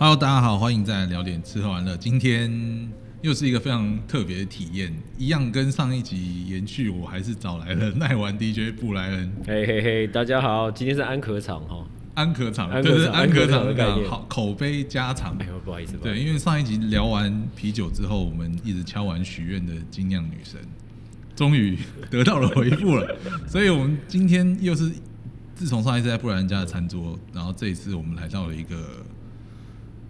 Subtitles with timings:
[0.00, 1.96] Hello，大家好，欢迎再来聊点吃喝玩乐。
[1.96, 2.88] 今天
[3.20, 11.84] 又是一个非常特别的体验，一样跟上一集延续，我还是找来了耐玩 DJ 布莱恩嘿嘿嘿，大家好，今天是安可场哈。
[12.14, 15.46] 安可场，对对安可场场的概念好口碑加长哎。
[15.46, 20.60] 呦，不好意思，对，因为上一集聊完啤酒之后，我们一直敲完许愿的精酿女神，
[21.34, 21.76] 终于
[22.08, 23.16] 得到了回复了。
[23.50, 24.92] 所以我们今天又是
[25.56, 29.04] 自从上一次在布莱恩家的餐桌，然后这一次我们来到了一个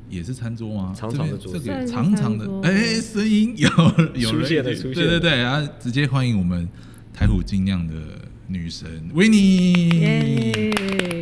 [0.09, 0.95] 也是餐桌吗？
[0.97, 3.69] 长长的桌子这边这个长长的哎，声音有
[4.15, 6.69] 有人出现了出现对对对，然后直接欢迎我们
[7.13, 7.95] 台虎精酿的
[8.47, 10.68] 女神维尼。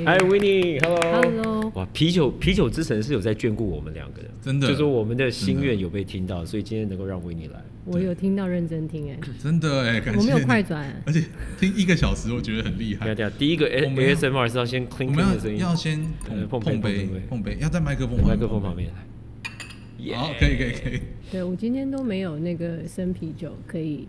[0.07, 1.21] 耶嗨，Winnie，Hello。
[1.21, 1.73] Hello.
[1.75, 4.69] 哇，啤酒啤酒之神是有在眷顾我们两个的，真的。
[4.69, 7.61] 就是我们的心愿有被听到，所以今天能够让 Winnie 来。
[7.85, 11.25] 我有听到认真听哎，真的哎，感谢我没有快转，而且
[11.59, 13.07] 听一个小时，我觉得很厉害。
[13.07, 13.25] 等一下。
[13.25, 17.21] 等一下，第一个我们要 ASMR 是要先们的声音，要要先呃碰碰杯杯碰杯。
[17.29, 18.89] 碰杯，要在麦克风麦克风旁边。
[18.89, 20.17] 来。
[20.17, 21.01] 好，可以可以可以。
[21.33, 24.07] 对我今天都没有那个生啤酒可以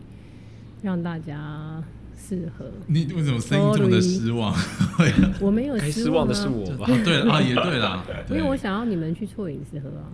[0.84, 1.84] 让大家
[2.18, 4.54] 适合，你为什么声音这么的失望？
[5.40, 6.86] 我没有该失失望的啊是我吧？
[6.92, 10.10] 啊，对了啊，也对啦，对 因为我想要你们去错饮食喝啊。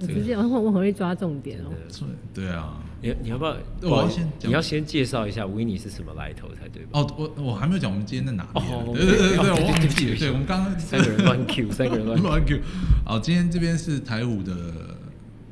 [0.00, 1.70] 我直接我我很会抓重点哦。
[1.88, 2.76] 错对啊。
[3.02, 3.56] 你你要不要？
[3.82, 7.00] 我要先讲你要先介绍一下 Winnie 是什么来头才对吧？
[7.00, 8.64] 哦，我我还没有讲我们今天在哪里啊。
[8.70, 10.16] 哦对对对我忘记了。
[10.16, 12.22] 对对对，我们刚刚三个人乱 Q， 三个人乱 Q。
[12.28, 12.60] 乱 Q。
[13.06, 14.54] 好，今天这边是台舞的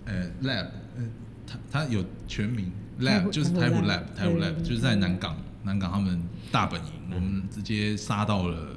[0.04, 0.66] 呃 lab，
[0.96, 1.04] 呃，
[1.46, 2.70] 它它有全名台
[3.00, 8.76] lab 就是台虎台虎 lab，lab，台虎 lab 就是在南港南港他们大本营，我们直接杀到了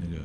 [0.00, 0.16] 那个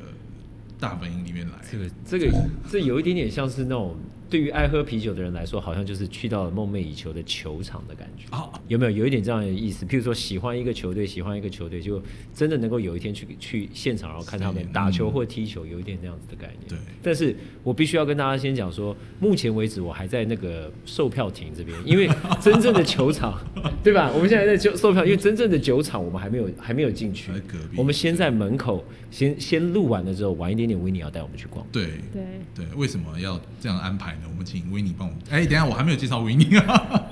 [0.78, 1.54] 大本营里面来。
[1.70, 2.32] 这个这个
[2.70, 3.96] 这有一点点像是那种
[4.28, 8.24] 对于爱喝啤酒的人来说，好像就是去到了梦寐以求的球场的感觉。
[8.36, 9.86] 哦，有没有有一点这样的意思？
[9.86, 12.02] 譬如说喜欢一个球队，喜欢一个球队，就
[12.34, 16.68] 真的能够有一天去去现场，然后看他们打球或踢球，有一点那样子的概念。
[16.68, 22.08] 对但是我必须要跟大家先讲说，目前为止我还在那个售票亭这边，因为
[22.40, 23.40] 真正的球场，
[23.84, 24.10] 对吧？
[24.12, 27.76] 我们现在在售售票，因为真正的酒场我们还没有还没有进去隔壁。
[27.76, 31.64] 我们先在门口先先录完了之后，晚一点点维尼要带我们去逛。
[31.70, 32.22] 对对，
[32.54, 34.26] 对，为什么要这样安排呢？
[34.30, 35.22] 我们请维尼帮我们。
[35.30, 37.02] 哎，等一下我还没有介绍维尼 啊。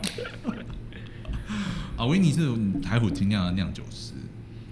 [1.97, 2.41] 啊，维尼是
[2.81, 4.13] 台虎精酿的酿酒师，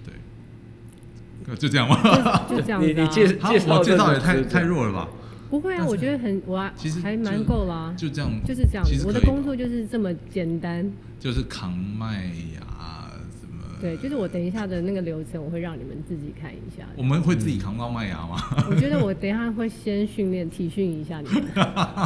[0.05, 1.97] 对，就这样吗？
[2.49, 2.85] 就这样啊。
[2.85, 5.07] 你你介好，介绍我介绍也太太弱了吧？
[5.49, 5.85] 不会啊？
[5.85, 8.85] 我觉得很我还其实还蛮够啦，就这样，就是这样。
[9.05, 10.91] 我的工作就是这么简单。
[11.19, 13.02] 就是扛麦芽。
[13.83, 16.87] 对，就是我等一下的那个流程，我会让你们自己看一下。
[16.95, 18.37] 我们会自己扛到麦芽吗？
[18.71, 21.43] 我觉得我等一下会先训练体训一下你们，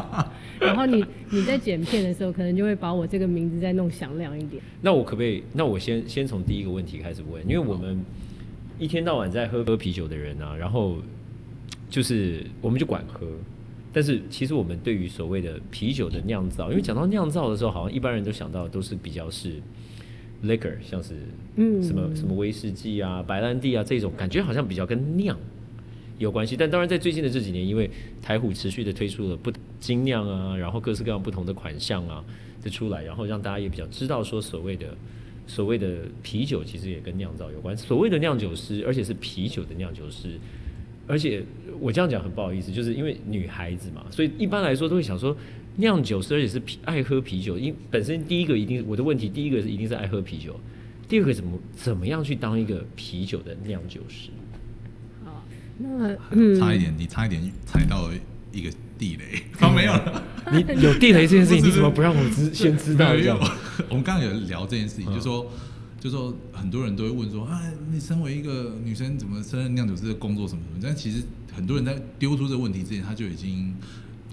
[0.59, 4.59] 然后你你在剪片的时候，可能就会把我这个名字再弄响亮一点。
[4.81, 5.43] 那我可不可以？
[5.53, 8.03] 那我先先从第一个问题开始问，因为我们
[8.79, 10.97] 一天到晚在喝喝啤酒的人啊，然后
[11.91, 13.27] 就是我们就管喝，
[13.93, 19.61] 但是其实我们对于所谓的啤酒的酿造，因为讲到酿造的时候，好像一般人都想到的都是比较是
[20.43, 21.13] liquor，像是
[21.55, 25.37] 嗯什么什么威士忌啊、白兰地啊这种，感觉好像比较跟酿
[26.17, 26.55] 有关系。
[26.57, 27.89] 但当然，在最近的这几年，因为
[28.21, 32.23] 台虎持续的推出了不精酿啊，然后各式各样不同的款项啊
[32.61, 34.87] 的出来，然后让大家也比较知道说所谓的
[35.47, 37.75] 所谓的啤酒其实也跟酿造有关。
[37.75, 40.39] 所谓的酿酒师，而且是啤酒的酿酒师。
[41.09, 41.41] 而且
[41.79, 45.33] 我这样讲很不好意思，就是因为女孩子嘛，所以一般来说都会想说
[45.77, 47.57] 酿酒师，而且是啤爱喝啤酒。
[47.57, 50.59] 因本身第一个一定我的问题，第一个是一定是爱喝啤酒，
[51.07, 54.29] 第二个怎么怎么样去当一个啤酒的酿酒师？
[55.23, 55.43] 好，
[55.77, 58.13] 那嗯，差一点，你差一点踩到了
[58.51, 59.43] 一个地雷。
[59.59, 60.23] 啊， 没有了。
[60.51, 63.35] 你有地雷这件事情，你怎么不让我知先知道没有？
[63.89, 65.51] 我们刚刚有聊这件事情，嗯就说
[65.99, 67.61] 就说很多人都会问说，啊，
[67.91, 70.79] 你身为一个女生，怎么胜任酿酒师的工作什么什么？
[70.81, 71.21] 但其实
[71.53, 73.75] 很多人在丢出这个问题之前，他就已经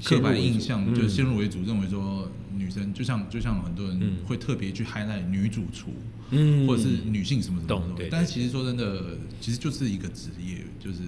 [0.02, 5.91] 刻板印象就先入为主，认为说女生就像就像很多人嗯会特别去 highlight 女主厨，
[6.31, 8.08] 嗯或者是女性什么什么什么。
[8.11, 10.99] 但是其实说真的，其实就是一个职业，就是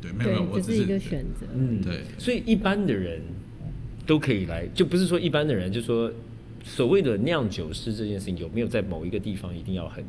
[0.00, 1.46] 对，没有没有，我，只是一个选择。
[1.54, 3.20] 嗯，对所以一般的人
[4.06, 6.10] 都可以来，就不是说一般的人，就说
[6.64, 10.04] 所谓的酿酒师这件事情有没有在某一个地方一定要很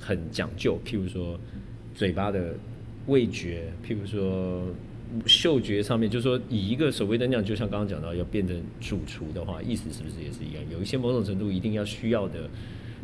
[0.00, 0.80] 很讲究？
[0.84, 1.38] 譬如说
[1.94, 2.54] 嘴巴的
[3.06, 4.66] 味觉，譬如说
[5.26, 10.62] 嗅觉上面，就是说以一个所谓的酿，就像刚刚讲到要变成主厨的话，意思是不是也是一样？
[10.70, 12.48] 有一些某种程度一定要需要的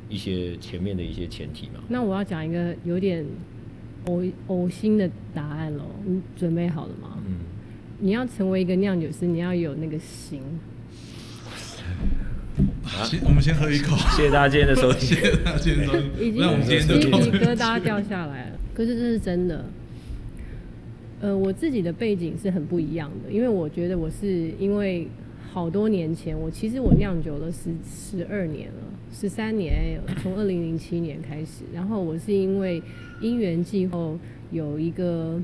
[0.08, 1.80] 一些前面的一些前提嘛？
[1.88, 3.24] 那我要讲一个有点
[4.06, 7.18] 呕呕心的答案喽，你准备好了吗？
[7.26, 7.38] 嗯，
[7.98, 10.40] 你要成为一个酿酒师，你要有那个心。
[13.04, 15.00] 先我们先喝一口， 谢谢大家今天的收听。
[15.00, 16.26] 谢谢大家今天的收听。
[16.26, 18.58] 已经鸡皮疙瘩掉下来了。
[18.72, 19.64] 可是这是真的。
[21.20, 25.08] 呃，我自己的背景是很不一样的，因为我觉得我是因为
[25.50, 28.82] 好多年前，我其实我酿酒了十十二年了，
[29.12, 32.82] 十三年，从二零零七年开始，然后我是因为
[33.22, 34.18] 因缘际后
[34.50, 35.40] 有一个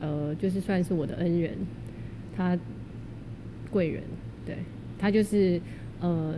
[0.00, 1.52] 呃，就是算是我的恩人，
[2.36, 2.56] 他
[3.72, 4.02] 贵人，
[4.46, 4.54] 对
[4.96, 5.60] 他就是
[6.00, 6.36] 呃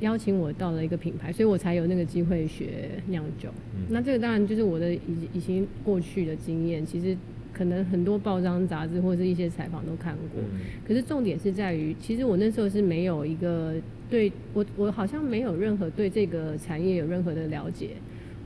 [0.00, 3.48] 邀请我到了一个品牌，所以我才有那个机会学酿酒。
[3.88, 5.00] 那这个当然就是我的已
[5.34, 7.16] 已经过去的经验，其实
[7.60, 10.40] 可能很多报章杂志或者是一些采访都看过。
[10.88, 13.74] 可是重点是在于，其实我那时候是没有一个
[14.08, 17.90] 对我我好像没有任何对这个产业有任何的了解，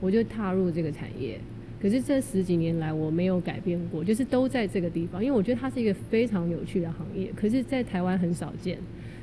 [0.01, 1.39] 我就踏入这个产业。
[1.81, 8.77] 可是这十几年来我没有改变过，就是都在这个地方，因为我觉得它是一个非常有趣的行业，可是，在台湾很少见。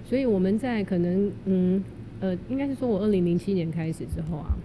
[0.08, 1.84] 所以我们在可能嗯
[2.20, 4.56] 呃，应该是说我二零零七年开始之后啊，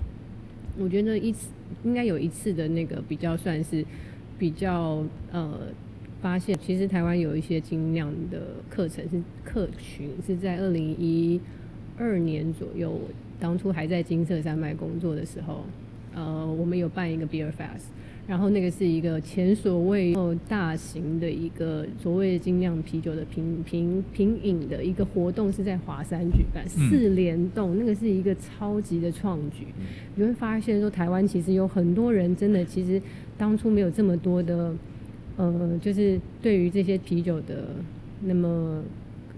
[0.79, 1.49] 我觉得一次
[1.83, 3.83] 应该有一次的那个比较算是
[4.37, 5.59] 比较呃
[6.21, 11.39] 发现，其实台湾有一些精酿的课程是客群是在二零一
[11.97, 13.01] 二年左右，我
[13.39, 15.63] 当初还在金色山脉工作的时候。
[16.15, 17.91] 呃，我们有办一个 Beer Fest，
[18.27, 29.67] 然后那个是一个前所未有大型的一个所谓的精酿啤酒的品品品饮的一个活动，是在华山举办，四联动，那个是一个超级的创举。
[30.15, 32.99] 你会发现说，台湾其实有很多人真的，其实
[33.37, 34.73] 当初没有这么多的，
[35.37, 37.65] 呃，就是对于这些啤酒的
[38.23, 38.81] 那么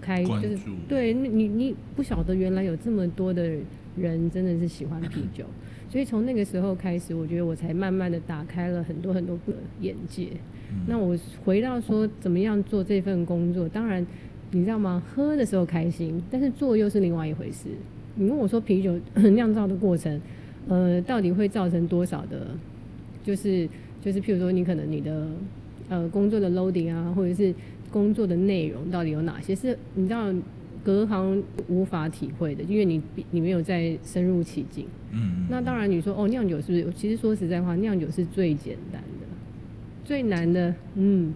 [0.00, 0.58] 开，就是
[0.88, 3.50] 对，你你不晓得原来有这么多的
[3.96, 5.44] 人真的是喜欢啤酒。
[5.90, 10.28] 所以从那个时候开始，我觉得我才慢慢的打开了很多很多的眼界。
[10.86, 14.06] 那我回到说怎么样做这份工作，当然
[14.52, 15.02] 你知道吗？
[15.12, 17.66] 喝的时候开心，但是做又是另外一回事。
[18.14, 18.96] 你问我说啤酒
[19.34, 20.20] 酿造的过程，
[20.68, 22.46] 呃，到底会造成多少的，
[23.24, 23.68] 就是
[24.02, 25.28] 就是，譬如说你可能你的
[25.88, 27.54] 呃工作的 loading 啊，或者是
[27.90, 30.32] 工作的内容到底有哪些是你知道？
[30.82, 32.98] 隔行无法体会的，因为你
[33.32, 34.86] 你没有在深入其境。
[35.12, 35.44] 嗯。
[35.50, 36.90] 那当然，你说哦，酿酒是不是？
[36.96, 39.26] 其实说实在话，酿酒是最简单的，
[40.06, 41.34] 最难的，嗯，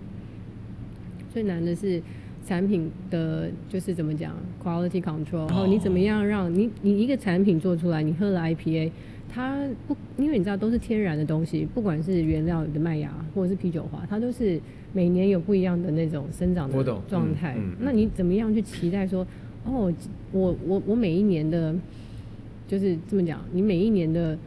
[1.30, 2.00] 最难的是
[2.46, 4.34] 产品的，就是怎么讲
[4.64, 5.46] ，quality control。
[5.46, 8.90] 然后你怎么样让你你一个产品做出来，你喝了 IPA，
[9.34, 14.60] 它不，因为你知道都是天然的东西，不管是原料的麦芽或者是啤酒花，它都是。
[14.96, 19.26] 每年有不一样的那种生长的状态，那你怎么样去期待说，
[19.64, 19.92] 哦，
[20.30, 21.74] 我我我每一年的，
[22.68, 24.38] 就是这么讲，你每一年的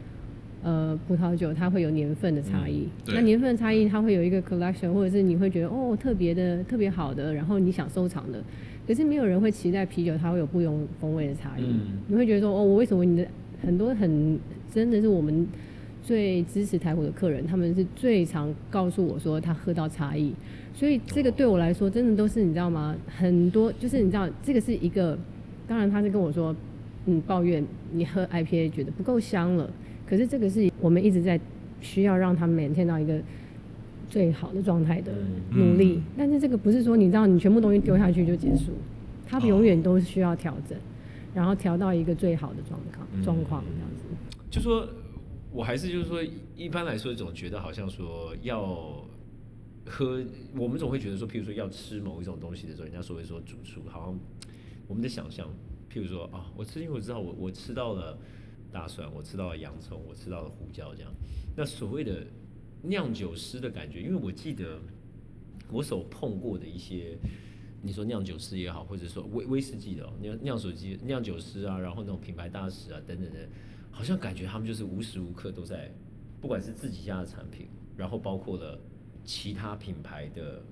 [0.62, 8.42] 呃葡萄酒它会有年份的差异，那年份的差异它会有一个 collection，或者是你会觉得哦特别的特别好的，然后你想收藏的，
[8.86, 11.64] 可是没有人会期待啤酒它会有不同风味的差异，
[12.06, 13.28] 你会觉得说哦我为什么你的
[13.62, 14.40] 很多很
[14.72, 15.46] 真的是我们。
[16.00, 20.32] 最支持台虎的客人，他们是最常告诉我说他喝到差异，
[20.72, 22.96] 所以这个对我来说真的都是你知道吗？
[23.06, 25.18] 很多就是你知道这个是一个，
[25.66, 26.56] 当然他是跟我说，
[27.04, 27.62] 嗯，抱怨
[27.92, 29.70] 你喝 IPA 觉得不够香了，
[30.08, 31.38] 可是这个是我们一直在
[31.82, 33.20] 需要让他们每天到一个
[34.08, 35.12] 最好的状态的
[35.50, 38.72] 努力，但是这个不是说你知道你全部东西丢下去就结束，
[39.26, 40.78] 它永远都需要调整，
[41.38, 44.88] 然后调到一个最好的状况状况这样子，就说。
[45.50, 46.22] 我还是就是说，
[46.54, 49.02] 一般来说总觉得好像说要
[49.86, 50.22] 喝，
[50.54, 54.18] 我们总会觉得说，譬如说要吃某一种东西的时候，人家所谓说主厨，好像
[54.86, 55.48] 我们的想象，
[55.90, 58.18] 譬如说啊，我吃因为我知道我我吃到了
[58.70, 61.10] 大蒜，我吃到了洋葱，我吃到了胡椒这样。
[61.56, 62.26] 那所谓的
[62.82, 64.78] 酿酒师的感觉，因为我记得
[65.72, 67.16] 我所碰过的一些，
[67.80, 73.48] 你说酿酒师也好，或者说威威士忌的酿酿酒机酿酒师啊，然后那种品牌大使啊等等的。
[73.90, 75.90] 好像感觉他们就是无时无刻都在，
[76.40, 77.66] 不管是自己家的产品，
[77.96, 78.78] 然后包括了
[79.24, 80.62] 其他品牌的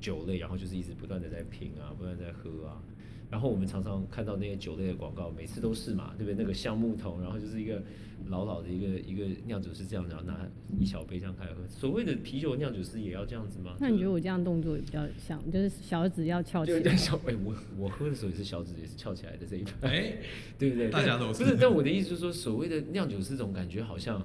[0.00, 2.80] 酒类，然后就是一直不断的在品啊，不断在喝啊。
[3.30, 6.34] 然后我们常常看到那些酒类的广告，每次都是嘛，对不对？
[6.34, 7.82] 那个橡木桶，然后就是一个
[8.28, 11.56] 老老的一个一个酿酒师这样，然后拿一小杯这样开喝。
[11.68, 13.76] 所谓的啤酒酿酒师也要这样子吗？
[13.80, 16.80] 那你觉得我这样动作也比较像，就是小指要翘起来？
[16.80, 20.16] 对小 哎，我我喝的时候也是小指也是翘起来的这一排，哎，
[20.58, 20.88] 对不对？
[20.88, 21.56] 大家都是不是。
[21.60, 24.22] 但我的意思就是说，所谓的酿酒师这种感觉好像。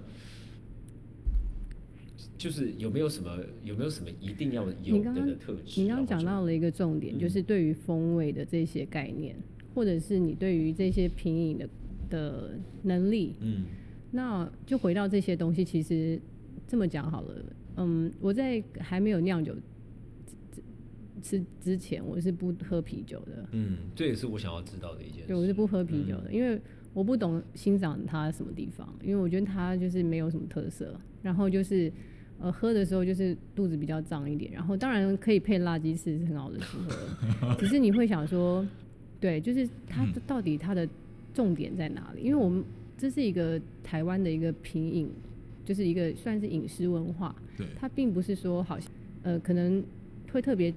[2.35, 5.79] 就是有没有什么有没有什么一定要有的特质？
[5.79, 9.35] 你刚刚讲到了一个重点，就是对于风味的这些概念，
[9.73, 11.69] 或者是你对于这些品饮的
[12.09, 13.63] 的能力，嗯，
[14.11, 15.63] 那就回到这些东西。
[15.63, 16.19] 其实
[16.67, 17.45] 这么讲好了，
[17.77, 19.55] 嗯，我在还没有酿酒
[21.21, 23.47] 吃之前，我是不喝啤酒的。
[23.51, 25.27] 嗯，这也是我想要知道的一件事。
[25.27, 26.59] 对，我是不喝啤酒的，因为
[26.93, 31.93] 我不懂欣赏它什么地方，因为我觉得它就是没有什么特色，然后就是。
[32.43, 36.77] 呃喝的时候就是肚子比较胀一点，然后当然可以配辣鸡翅是很好的组
[37.39, 38.65] 合， 只是你会想说，
[39.21, 40.87] 对，就是它嗯到底它的
[41.33, 42.21] 重点在哪里？
[42.21, 42.61] 因为我们
[42.97, 45.09] 这是一个台湾的一个品饮，
[45.63, 48.89] 就是一个算是饮食文化，对，它并不是说好像
[49.23, 49.81] 呃可能
[50.31, 50.73] 会特别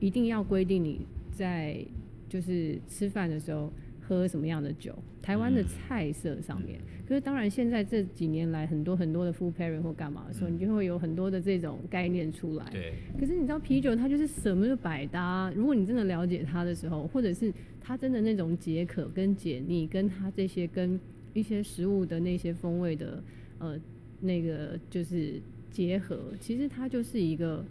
[0.00, 1.00] 一定要规定你
[1.34, 1.82] 在
[2.28, 3.72] 就是吃饭的时候
[4.06, 6.78] 喝什么样的酒，台湾的嗯菜色上面。
[7.08, 12.66] 可是当然现在这几年来很多很多的 food pairing 或干嘛的时候，你就会有很多的这种概念出来。
[12.70, 20.98] 对，可是你知道啤酒它就是什么都百搭，如果你真的了解它的时候，或者是它真的那种解渴跟解腻，跟它这些跟
[21.32, 23.22] 一些食物的那些风味的
[23.58, 23.78] 呃
[24.20, 25.34] 那个就是
[25.70, 27.64] 结合，其实它就是一个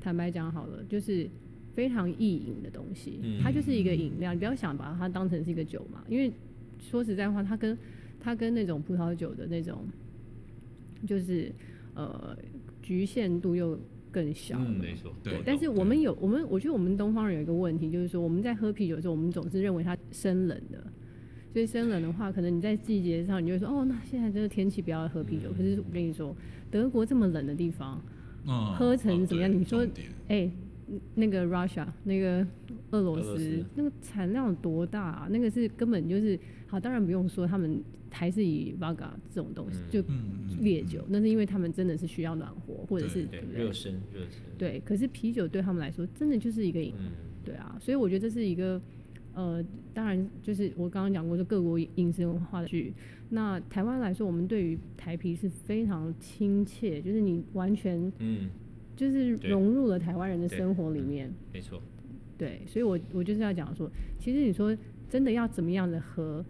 [0.00, 1.26] 坦白讲好了，就是
[1.74, 3.40] 非常易饮的东西，嗯。
[3.42, 6.32] 它就是一个饮料，你不要想把它当成是一个酒嘛，因为
[6.78, 7.76] 说实在话，它跟
[8.20, 9.84] 它跟那种葡萄酒的那种
[11.06, 11.52] 就是
[11.94, 12.36] 呃
[12.82, 13.78] 局限度又
[14.10, 14.66] 更小了。
[14.68, 20.82] 嗯，没错，对对，但是我们有我们，我觉得我们东方人有一个问题，就是说我们在喝啤酒的时候，我们总是认为它生冷的，
[21.52, 25.50] 所以生冷的话，可能你在季节上，你就会说，哦，那现在这个天气不要喝啤酒。
[25.56, 26.34] 可是我跟你说，
[26.70, 28.00] 德国这么冷的地方，
[28.46, 29.86] 嗯喝成怎么样哦你说
[30.28, 30.50] 哎、
[31.14, 32.46] 那个 Russia 那个
[32.90, 35.28] 俄罗斯那个产量多大、啊？
[35.30, 39.90] 那个是根本就是好，当然不用说，他们还是以 Vaga 这种东西、嗯。
[39.90, 40.04] 就
[40.60, 44.00] 烈酒，那是因为他们真的是需要暖和，或者是热身热身，
[44.56, 47.10] 对，可是啤酒对他们来说，真的就是一个饮嗯，
[47.44, 48.80] 对啊，所以我觉得这是一个，
[49.34, 52.92] 呃，当然就是我刚刚讲过，就各国饮食文化的剧。
[53.30, 58.48] 那台湾来说，我们对于台啤是非常亲切，就是你完全嗯，
[58.96, 61.32] 就是融入了台湾人的生活里面。
[61.52, 61.80] 没错，
[62.38, 64.76] 对，所以我我就是要讲说，其实你说
[65.08, 66.44] 真的要怎么样的和，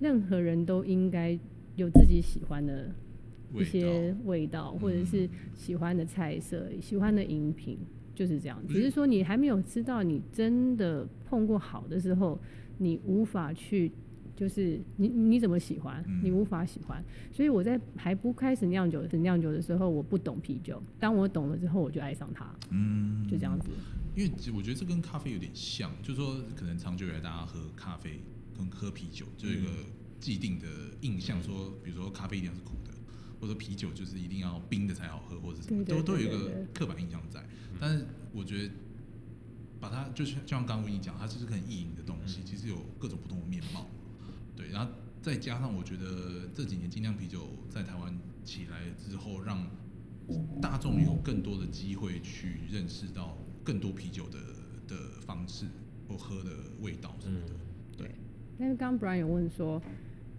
[0.00, 1.38] 任何人都应该
[1.76, 2.90] 有自己喜欢的
[3.52, 3.70] 一味道。
[3.70, 7.78] 些味道，或者是嗯喜欢的菜色、喜欢的饮品，
[8.14, 8.60] 就是这样。
[8.68, 12.38] 只是说你还没有吃到你真的碰过好的时候，
[12.78, 13.92] 你无法去，
[14.36, 17.04] 就是你你怎么喜欢，嗯你无法喜欢。
[17.32, 23.68] 所以我在还不开始酿酒酿酒的时候，我不懂啤酒，当我懂了之后，我就爱上它，嗯，就这样子。
[24.16, 28.20] 因为我觉得这跟咖啡有点像，就是说可能长久以来大家喝咖啡
[28.56, 29.70] 跟喝啤酒就有一个
[30.20, 30.66] 既定的
[31.00, 32.92] 印象，说比如说咖啡一定要是苦的，
[33.40, 37.42] 或者说啤酒就是一定要冰的才好喝，或者什么，都都有一个刻板印象在。
[37.80, 38.70] 但是我觉得
[39.80, 43.88] 把它就是就像刚刚跟你讲，它就是很意淫的东西，其实有各种不同的面貌。
[44.56, 49.66] 对，然后再加上我觉得这几年精酿啤酒在台湾起来之后，让
[50.60, 54.38] 大众有更多的机会去认识到更多啤酒的
[54.88, 54.96] 的
[55.26, 55.66] 方式
[56.08, 57.54] 或喝的味道什么的。
[57.98, 58.10] 对，
[58.58, 59.82] 但是刚刚 Brian 有问说，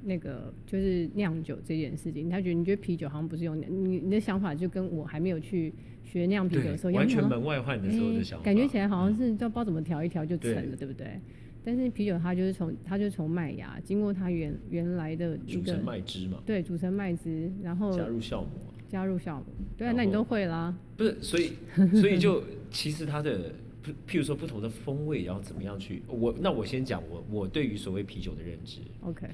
[0.03, 11.19] 那个就是酿酒这件事情，他觉得你觉得啤酒好像不是用酿，你你的想法就跟我还没有去学酿啤酒的时候，完全门外汉的时候的哎想法，感觉起来好像是知道怎么调一调就成了，对对不对？
[11.65, 19.45] 但是啤酒它就是从它就是从麦芽经过它原原来的一个煮成麦汁嘛，对煮成麦汁，然后加入酵母啊，加入酵母，
[19.75, 21.53] 对啊，那你都会啦，不是，所以
[21.99, 23.49] 所以就其实它的，
[23.83, 29.27] 譬譬如说不同的风味，然后怎么样去，我那我先讲我我对于所谓啤酒的认知，OK，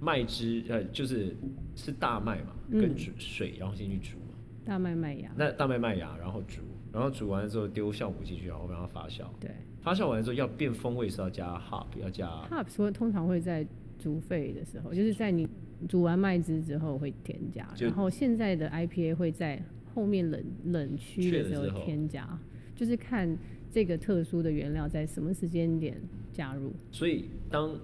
[0.00, 1.36] 麦汁呃就是
[1.76, 9.50] 是大麦嘛，嗯跟煮水然后先去煮嘛，大麦麦芽，那大麦麦芽然后煮，然后煮完了之后丢酵母进去，然后让它发酵，对
[9.88, 13.66] 发酵完之后要变风味是要加 hop 要加，hops 会通常会在
[13.98, 15.48] 煮沸的时候，就是在你
[15.88, 19.62] 煮完麦汁之后会添加，然后现在的 IPA 会在
[19.94, 22.38] 后面冷冷区的时候添加，
[22.76, 23.34] 就是看
[23.72, 25.98] 这个特殊的原料在什么时间点
[26.34, 26.70] 加入。
[26.92, 27.74] 所以当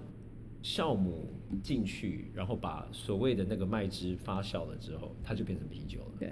[0.61, 1.25] 酵母
[1.63, 6.29] 进去，然后把所谓的那个麦汁发酵了之后，它就变成啤酒了，对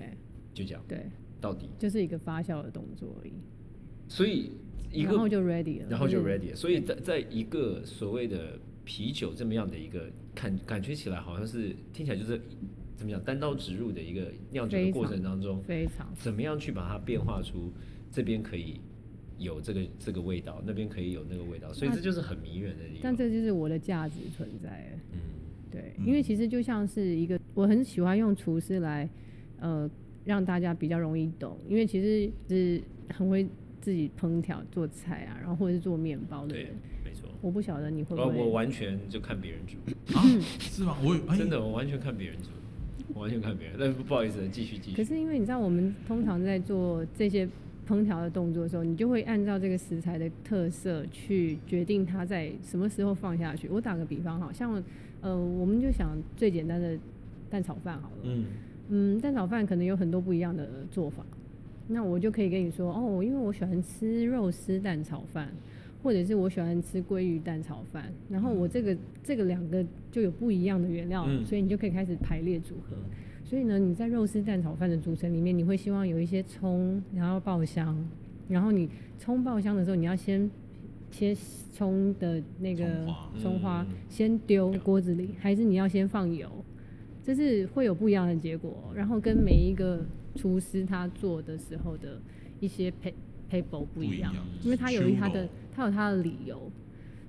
[0.53, 1.07] 就这样，对，
[1.41, 1.67] 到底。
[1.79, 3.33] 就是一个发酵的动作而已，
[4.07, 4.51] 所以
[4.93, 6.55] 一个然后就 ready 了，然后就就是 ready 了。
[6.55, 12.39] 所以在在一个所谓的啤酒这么样的一个感感觉起来，好像是听起来就是
[12.95, 17.73] 怎么讲单刀直入的一个酿酒的过程当中，非常怎么样去把它变化出
[18.11, 18.79] 这边可以
[19.39, 22.99] 有这个这个味道，那边可以有那个味道，所以这就是很迷人的地方。
[23.01, 24.95] 但这就是我的价值存在。
[25.11, 25.19] 嗯，
[25.71, 29.09] 对，嗯因为其实就像是一个，我很喜欢用厨师来，
[29.59, 29.89] 呃，
[30.23, 33.45] 让大家比较容易懂，因为其实是很会
[33.83, 36.69] 自己烹调做菜啊，然后或者是做面包的对。，
[37.03, 37.27] 没错。
[37.41, 40.23] 我不晓得你会不我会，我完全就看别人煮，啊，
[40.57, 40.95] 是吗？
[41.03, 42.47] 我真的，我完全看别人煮，
[43.13, 43.75] 我完全看别人。
[43.77, 44.95] 那不好意思，继续继续。
[44.95, 47.45] 可是因为你知道，我们通常在做这些
[47.85, 53.67] 烹调的动作的时候，你就会按照这个食材的特色去决定它在什么时候放下去。
[53.67, 54.81] 我打个比方，好像
[55.19, 56.97] 呃，我们就想最简单的
[57.49, 58.45] 蛋炒饭好了，嗯，
[58.89, 61.25] 嗯，蛋炒饭可能有很多不一样的做法，
[61.87, 65.49] 那我就可以跟你说，哦，因为我喜欢吃肉丝蛋炒饭，
[66.01, 72.95] 或者是我喜欢吃鲑鱼蛋炒饭，然后我这个这个两个就有不一样的原料，嗯所以你就可以开始排列组合。
[73.45, 77.95] 所以呢，你在肉丝蛋炒饭的组成里面，你会希望有一些葱，然后爆香，
[78.47, 80.49] 然后你葱爆香的时候，你要先
[81.11, 81.35] 切
[81.71, 86.49] 葱的那个葱花葱花嗯先丢锅子里，还是你要先放油？
[87.23, 90.03] 这是会有不一样的结果，然后跟每一个
[90.35, 92.21] 厨师他做的时候的
[92.59, 94.33] 一些 p a p e 不一样。
[94.63, 96.71] 因为他有他的他有他的理由，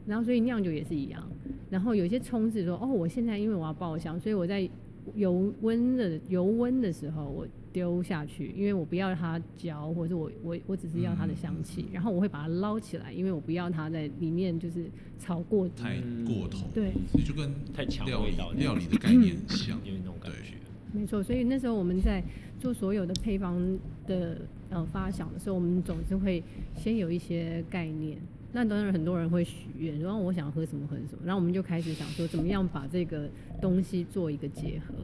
[0.06, 1.22] 然后所以酿酒也是一样，
[1.70, 4.68] 然后有些冲是说哦，我现在因为我要爆香，所以我在
[5.14, 14.86] 油温的油温的时候我丢下去，因为我不要它焦，或者我我我只是要它的香气，然后我会把它捞起来，因为我不要它在里面就是
[15.18, 16.92] 炒过太过头，对。
[17.10, 20.54] 所以就跟太强料理味道料理的概念很像，有那种感觉。
[20.94, 22.22] 没错，所以那时候我们在
[22.60, 23.60] 做所有的配方
[24.06, 24.38] 的
[24.70, 26.42] 呃发想的时候，我们总是会
[26.76, 28.16] 先有一些概念。
[28.52, 33.28] 那当然很多人会许愿，然后我想喝什么喝什么，然后我们就开始想说怎么样把这个
[33.60, 34.94] 东西做一个结合。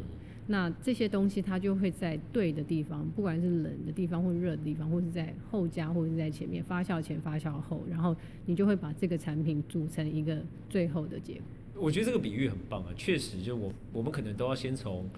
[0.47, 8.15] 那这些东西它就会在对的地方，不管是冷的地方或热的地方，或是在后加或者是在前面发酵前、发酵后，然后
[8.47, 11.43] 你就会把这个产品组成一个最后的结果。
[11.83, 15.09] 我觉得这个比喻很棒啊，确实，就我我们可能都要先从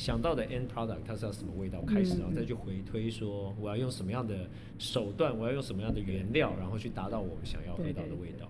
[0.00, 8.48] 想到的 end product 它是要什么味道开始，嗯然后再去回推说我要用什么样的手段，我要用什么样的原料，然后去达到我们想要喝到的味道。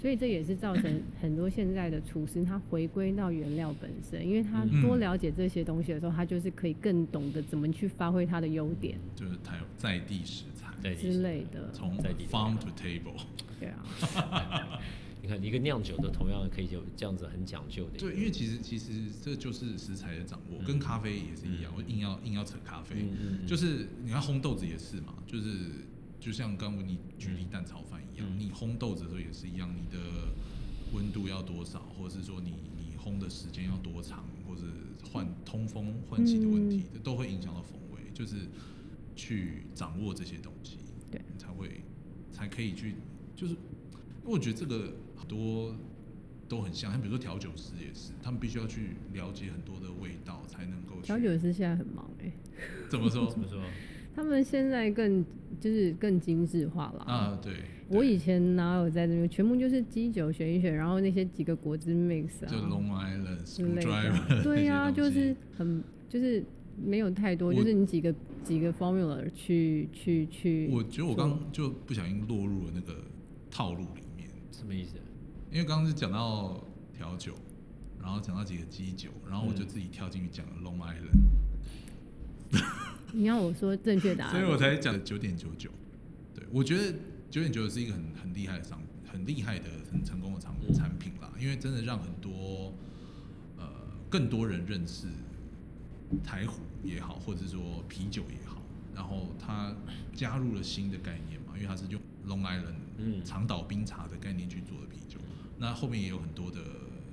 [0.00, 11.68] 所以这也是造成很多现在的厨师他回归到原料本身，因为他多了解这些东西的时候，他就是可以更懂得怎么去发挥他的优点就是台在地食材，之类的。
[11.72, 13.20] 从在地的 farm to table。
[13.60, 14.78] 对啊，
[15.28, 17.98] 你看一个酿酒的，同样可以有这样子很讲究的。
[17.98, 21.70] 对，因为其实其实这就是食材的掌握，跟咖啡也是一样。
[21.76, 23.46] 我硬要硬要扯咖啡，嗯嗯嗯。
[23.46, 25.50] 就是你看烘豆子也是嘛，就是
[26.18, 28.38] 就像刚刚你举例蛋炒饭一样，嗯。
[28.38, 29.98] 你烘豆子的时候也是一样，你的
[30.94, 34.62] 温度要多少，或者是说你你烘的时间要多长，或者
[35.12, 38.36] 换通风换气的问题，这都会影响到风味，就是
[39.14, 40.78] 去掌握这些东西，
[41.10, 41.20] 对。
[41.30, 41.82] 你才会
[42.32, 42.94] 才可以去，
[43.36, 44.92] 就是因为我觉得这个很
[45.28, 45.76] 多
[46.48, 52.32] 都很像，像比如说调酒师也是，他们必须要去了解很多的味道，才能够调酒师现在很忙哎、
[52.90, 53.60] 怎么说 怎么说？
[54.16, 55.24] 他们现在更
[55.60, 57.04] 就是更精致化了。
[57.04, 57.38] 啊？
[57.40, 57.52] 对，
[57.88, 64.42] 我以前哪有在这边，全部就是基酒选一选，然后那些几个果汁 mix 就啊 Long Island 之类 Screwdriver 的。
[64.42, 66.42] 对呀、呀、就是很就是
[66.84, 68.12] 没有太多，就是你几个
[68.42, 70.68] 几个 formula 去去去。
[70.72, 72.96] 我觉得我刚刚就不小心落入了那个
[73.48, 74.96] 套路里面，什么意思？
[75.50, 76.62] 因为刚刚是讲到
[76.96, 77.34] 调酒，
[78.00, 82.62] 然后讲到几个基酒，然后我就自己跳进去讲了 Long Island，、
[83.12, 85.70] 你要我说正确答案， 所以我才讲九点九九。
[86.34, 86.92] 对，我觉得
[87.30, 88.80] 九点九九是一个很很厉害的商，
[89.10, 90.74] 很厉害的、很成功的产嗯。
[90.74, 92.74] 产品啦，因为真的让很多
[93.56, 93.66] 呃
[94.10, 95.06] 更多人认识
[96.22, 98.60] 台虎也好，或者是说啤酒也好，
[98.94, 99.74] 然后它
[100.14, 103.24] 加入了新的概念嘛，因为它是用 Long Island 嗯。
[103.24, 105.18] 长岛冰茶的概念去做的啤酒，
[105.58, 106.58] 那后面也有很多的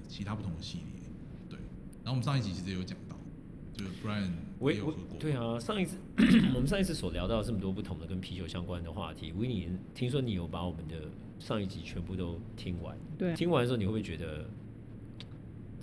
[0.08, 1.10] 其他不同的系列，
[1.50, 1.60] 对。
[2.04, 3.18] 然后我们上一集其实也有讲到，
[3.74, 4.30] 就是 Brian
[4.72, 5.98] 也有喝过，对啊，上一次
[6.54, 10.96] 我们上一次所聊到这么多不同的跟啤酒相关的话题，维尼听说你有把我们的
[11.40, 14.48] 上一集全部都听完，对啊听完的时候你会不会觉得，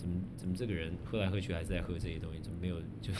[0.02, 3.12] 怎么怎么这个人喝来喝去还是在喝这些东西，怎么没有就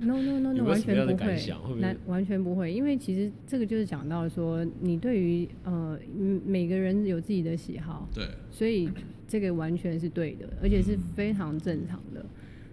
[0.00, 8.88] No no no no，完全不会完完全不会，因为其实这个就是讲到说，你对于呃嗯每个人有自己的喜好，对，所以
[9.28, 12.24] 这个完全是对的，而且是非常正常的。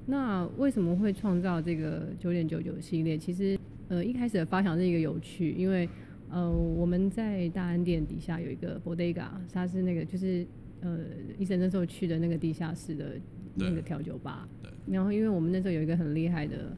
[0.05, 3.17] 那为什么会创造这个九点九九系列？
[3.17, 5.87] 其实呃一开始的发想是一个有趣，因为
[6.31, 10.47] 呃我们在大安店底下有一个 bodega，它是那个就是
[10.79, 10.99] 呃
[11.37, 13.17] 医生那时候去的那个地下室的
[13.59, 14.71] 那个调酒吧，对。
[14.93, 16.75] 然后因为我们那时候有一个很厉害的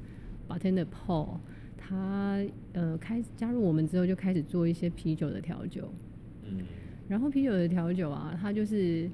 [0.50, 1.38] bartender Paul，
[1.78, 2.40] 他
[2.74, 5.94] 呃开加入我们之后就开始做一些啤酒的调酒，
[6.50, 6.60] 嗯，
[7.08, 9.10] 然后啤酒的调酒啊，他就是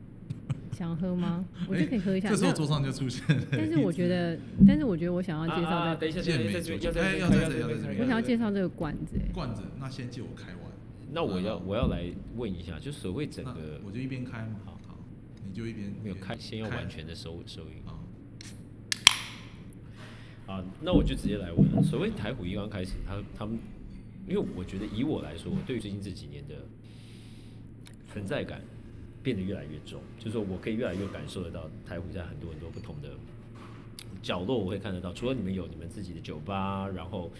[0.72, 1.44] 想喝吗？
[1.68, 2.30] 我就可以喝一下。
[2.30, 6.58] 这时候桌上就出现了， 但是我觉得，但是我觉得我想要介绍啊啊这等一下，等一下，
[7.00, 10.62] 哎要在这要在这边我想要介绍这个罐子、哎罐子，那先借我开完。
[11.14, 12.04] 那我要我要来
[12.36, 14.78] 问一下，就所谓整个我就一边开嘛，好好，
[15.52, 17.82] 你就一边没有开，先要完全的收收音。
[17.84, 17.92] 啊，
[20.46, 21.82] 啊，那我就直接来问了。
[21.82, 23.58] 所谓台虎一刚开始，他他们，
[24.26, 26.54] 因为我觉得以我来说，我对于最近这几年的
[28.10, 28.62] 存在感
[29.22, 33.10] 变得越来越重，就是说我可以越来越感受得到台虎在很多很多不同的
[34.22, 37.30] 角落我会看得到，除了你们有你们自己的酒吧，然后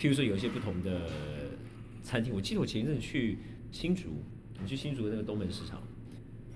[0.00, 1.10] 譬如说有一些不同的
[2.02, 3.36] 餐厅，我记得我前一阵去
[3.70, 4.22] 新竹，
[4.62, 5.82] 我去新竹的那个东门市场，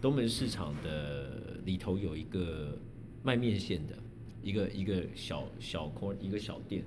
[0.03, 2.77] 东门市场的里头有一个
[3.23, 3.97] 卖面线的
[4.43, 6.83] 一个一个小小空一个小店，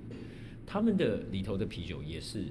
[0.66, 2.44] 他们的里头的啤酒也是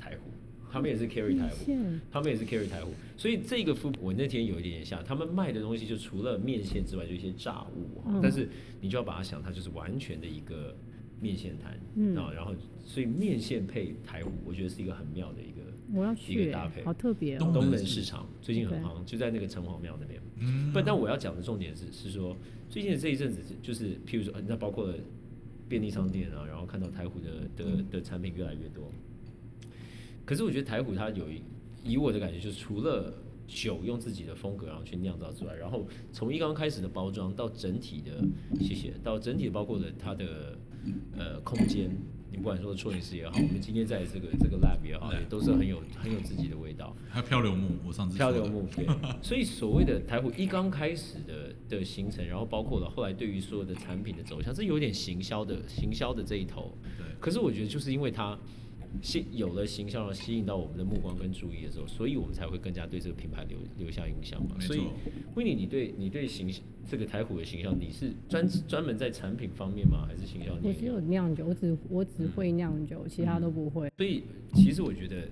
[0.00, 0.32] 台虎，
[0.68, 1.72] 他们也是 carry 台虎。
[2.10, 8.20] 他们也是 carry 台虎，所以这个 food 我那天有一点点像，他们卖的东西就除了面线之外，就一些炸物哈，嗯。
[8.20, 8.48] 但是
[8.80, 10.76] 你就要把它想，它就是完全的一个
[11.20, 12.16] 面线摊，嗯。
[12.16, 12.52] 啊，然后
[12.84, 15.59] 所以面线配台虎，我觉得是一个很妙的一个
[15.92, 20.20] 我要一去欸个搭配，好特别哦、东东门市场最近很夯，就在那个城隍庙那边。
[20.38, 20.72] 嗯。
[20.72, 22.36] 不，但我要讲的重点是是说，
[22.68, 24.94] 最近的这一阵子，就是譬如说，呃那包括了
[25.68, 28.90] 便利商店啊，然后看到台虎的的的产品越来越多。
[30.24, 31.42] 可是我觉得台虎它有一，
[31.84, 33.12] 以我的感觉，就是除了
[33.48, 38.24] 酒用自己的风格然后去酿造出来，然后从一刚开始的包装到整体的，
[38.60, 40.56] 谢谢，到整体包括了它的
[41.18, 41.90] 呃空间，
[42.30, 46.96] 你不管说处女师也好，我们今天在这个这个 lab 也好，也都是很有很有自己的味道。
[47.08, 48.86] 还有漂流木，我上次漂流木，对，
[49.20, 56.76] 所以所谓的台虎一刚开始的的形成，然后包括了后来对于所有的产品的走向，这有点行销的行销的这一头。
[56.96, 58.38] 对可是我觉得就是因为它
[59.02, 64.56] 吸有了形象，吸引到我们的目光跟注意的时候，所以我们才会更加对这个品牌留留下印象嘛。
[64.58, 64.88] 没错所以，
[65.36, 66.52] 威尼，你对你对形
[66.90, 70.06] 这个台虎的形象，你是专专门在产品方面吗？
[70.06, 73.90] 还是形象我只有酿酒，我只我只会酿酒，其他都不会。
[73.96, 74.24] 所以
[74.54, 75.28] 其实我觉得，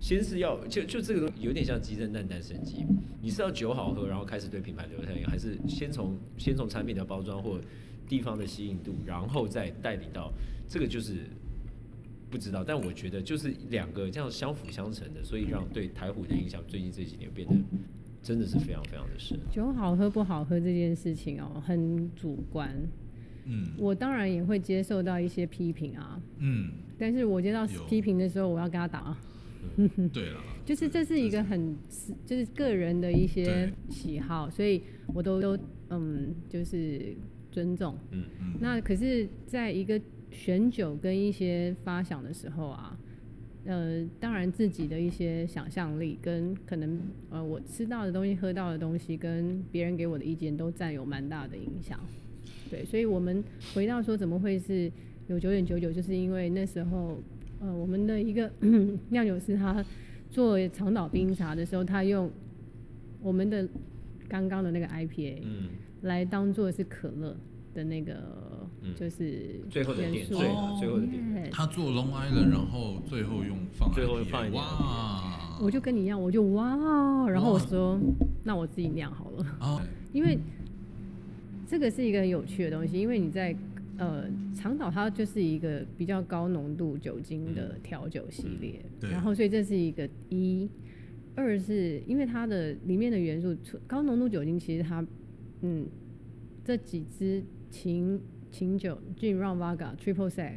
[0.00, 2.84] 先是要就就这个东西有点像鸡生蛋蛋生鸡，
[3.22, 7.60] 你是要酒好喝，然后开始对品牌留下印象，还是先从先从产品的包装或
[8.08, 10.32] 地方的吸引度，然后再带领到
[10.68, 11.26] 这个就是
[12.30, 17.54] 不知道，但我觉得就是两个这样相辅相成的，所以让对台虎的影响最近这几年变得
[18.22, 19.38] 真的是非常非常的深。
[19.50, 22.70] 酒好喝不好喝这件事情哦，很主观。
[23.50, 29.16] 嗯我当然也会接受到一些批评啊，嗯，但是我接到批评的时候，我要跟他打。
[30.12, 34.82] 对了， 就是这是一个很私就是个人的一些喜好，所以
[35.14, 37.16] 我都都嗯就是
[37.50, 37.96] 尊重。
[38.10, 39.98] 嗯嗯那可是，在一个
[40.30, 42.98] 选酒跟一些发想的时候啊，
[43.64, 51.98] 呃，当然自己的一些想象力跟可能呃我吃到的东西、喝到的东西，跟别人给我的意见都占有蛮大的影响。
[52.70, 53.42] 对，所以我们
[53.74, 54.90] 回到说怎么会是
[55.26, 57.18] 有九点九九，就是因为那时候
[57.60, 58.50] 呃我们的一个
[59.10, 59.84] 酿酒师他
[60.30, 62.30] 做长岛冰茶的时候，他用
[63.22, 63.66] 我们的
[64.28, 65.68] 刚刚的那个 IPA，嗯，
[66.02, 67.34] 来当做是可乐
[67.78, 68.14] 的那个，
[68.82, 68.94] 嗯。
[68.96, 71.22] 就是最后的点最后的点。
[71.34, 71.50] 缀。
[71.52, 74.52] 他做 Long Island，然后最后用放最后放一点。
[74.60, 77.98] 哇，我就跟你一样，我就哇，然后我说，
[78.44, 79.80] 那我自己酿好了，哦，
[80.12, 80.38] 因为
[81.68, 83.54] 这个是一个很有趣的东西，因为你在
[83.98, 89.10] 呃长岛它就是一个比较高浓度酒精的调酒系列，对。
[89.10, 90.68] 然后所以这是一个一，
[91.34, 95.04] 二是因为它的里面的元素，除高浓度酒精其实它
[95.62, 95.86] 嗯
[96.64, 100.52] 这几支琴琴酒 Gin Rum Vodka Triple Sec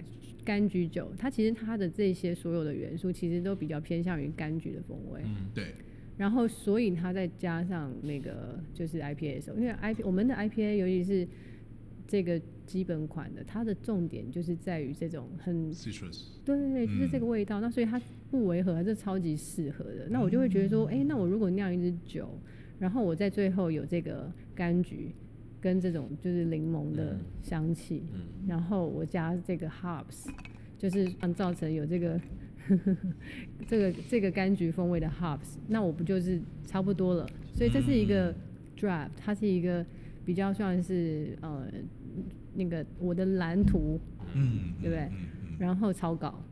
[0.45, 5.21] 柑橘酒，它其实它的这些所有的元素其实都比较偏向于柑橘的风味。
[5.23, 5.73] 嗯对，
[6.17, 11.27] 然后，所以它再加上那个就是 IPA 的时候，因为 IP 我们的 IPA 尤其是
[12.07, 17.61] 这个基本款的，它的重点就是在于这种很 citrus，对对对，就是这个味道。
[17.61, 20.07] 那所以它不违和，这超级适合的。
[20.09, 22.29] 那我就会觉得说，哎、那我如果酿一支酒，
[22.79, 25.11] 然后我在最后有这个柑橘
[25.61, 28.21] 跟这种就是柠檬的香气，嗯。
[28.47, 30.27] 然后我加这个 hops，
[30.77, 32.19] 就是让造成有这个
[33.67, 37.29] 这个这个柑橘风味的 hops，那我不就是差不多了？
[37.53, 38.33] 所以这是一个
[38.77, 39.85] draft，它是一个
[40.25, 41.67] 比较算是呃
[42.55, 43.99] 那个我的蓝图，
[44.33, 45.09] 嗯，对不对
[45.59, 46.43] 然后草稿，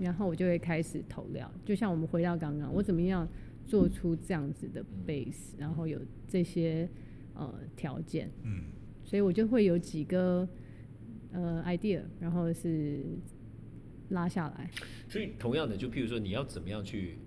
[0.00, 1.50] 然后我就会开始投料。
[1.64, 3.28] 就像我们回到刚刚，我怎么样
[3.66, 6.88] 做出这样子的 base，然后有这些
[7.34, 8.64] 呃条件，嗯
[9.04, 10.48] 所以我就会有几个
[11.32, 13.04] 呃 idea，然后是
[14.08, 14.70] 拉下来。
[15.08, 17.18] 所以同样的，就譬如说你要怎么样去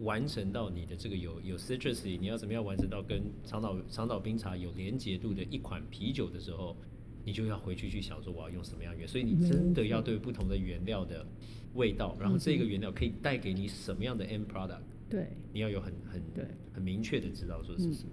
[0.00, 6.76] 完成到你的这个有有 citrusy，你要怎么样完成到跟长岛长岛冰茶有连结度的一款啤酒的时候，
[7.24, 11.26] 你就要回去去想说我要用什么样的原，所以你真的要对不同的原料的
[11.74, 18.10] 味道，然后这个原料可以带给你什么样的 end product，对，你要有很很对很明确的知道说是什么。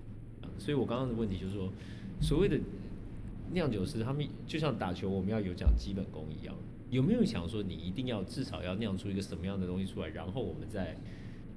[0.57, 1.71] 所以我刚刚的问题就是说，
[2.21, 2.59] 所谓的
[3.51, 6.55] 酿酒师，他们就像打球，我们要有讲基本功一样，
[6.89, 10.97] 有没有想说你一定要至少要酿出一个什么样的东西出来，然后我们再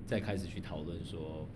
[0.07, 1.49] 再开始去讨论说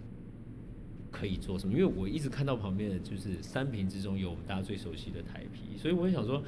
[1.11, 1.75] 可以做什么？
[1.75, 6.43] 因为我一直看到旁边的就是三瓶之中有我们大家最熟悉的台啤，所以我也想说，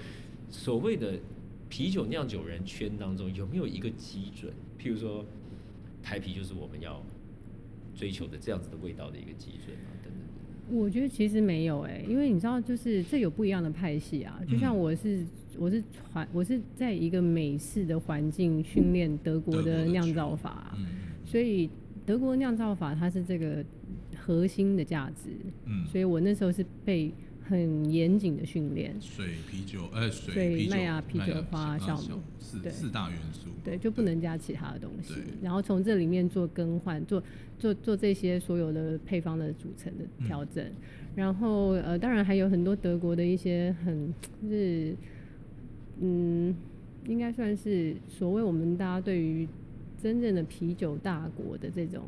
[0.51, 1.19] 所谓的
[1.69, 4.53] 啤酒酿酒人圈当中有没有一个基准？
[4.79, 5.25] 譬如说，
[6.03, 7.03] 台啤就是我们要
[7.95, 10.24] 追求的这样子的味道的一个基准啊，等等。
[10.71, 14.41] 我觉得其实没有哎、因为你知道，就是这有不一样的派系啊。
[14.49, 15.25] 就像我是
[15.59, 20.87] 我是传我是在一个美式的环境训练德国的的酿造法，嗯
[21.25, 21.69] 所以
[22.07, 23.65] 德国酿造法它是这个
[24.17, 25.31] 核心的价值。
[25.67, 27.13] 嗯，所以我那时候是被
[27.47, 32.23] 很严谨的训练，水啤酒，呃，水水啤酒、麦芽啤酒花酵母
[32.63, 35.15] 对四四大元素，对，就不能加其他的东西。
[35.43, 37.23] 然后从这里面做更换，做
[37.59, 40.65] 做做这些所有的配方的组成的调整。
[41.15, 44.97] 然后呃，当然还有很多德国的一些很就是
[46.01, 46.55] 嗯，
[47.07, 49.47] 应该算是所谓我们大家对于
[50.03, 52.03] 真正的啤酒大国的这种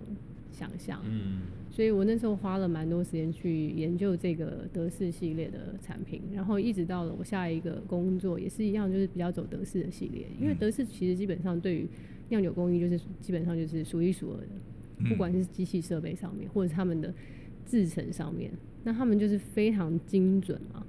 [0.59, 1.01] 想象。
[1.05, 11.87] 嗯，所以我那时候花了蛮多时间去研究这个德式系列的产品，然后一直到了我下一个工作也是一样，就是比较走德式的系列，因为嗯德式其实基本上对于
[12.31, 14.49] 酿酒工艺就是基本上就是数一数二的，
[15.01, 17.13] 嗯不管是机器设备上面或者是他们的
[17.67, 18.51] 制程上面，
[18.85, 20.87] 那他们就是非常精准嘛。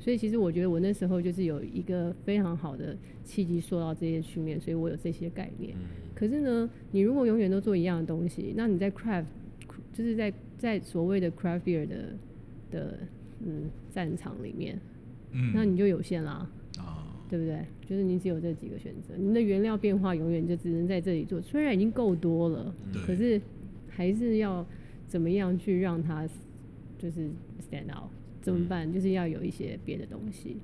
[0.00, 5.74] 所以其实我觉得我那时候就是有一个非常好的契机受到这些训练，所以我有这些概念。
[6.14, 9.26] 可是呢，你如果永远都做一样的东西，那你在 craft
[9.92, 11.96] 就是在在所谓的 craft beer 的
[12.70, 12.98] 的
[13.44, 14.78] 嗯战场里面，
[15.32, 17.64] 嗯，那你就有限啦，啊，对不对？
[17.86, 23.40] 就是你只有这几个选择，你的原料变化永远就只能在这里做，虽然已经够多了，对可是
[23.88, 24.64] 还是要
[25.06, 26.26] 怎么样去让它
[26.98, 27.28] 就是
[27.70, 28.10] stand out？
[28.42, 28.90] 怎么办？
[28.92, 30.56] 就是要有一些别的东西，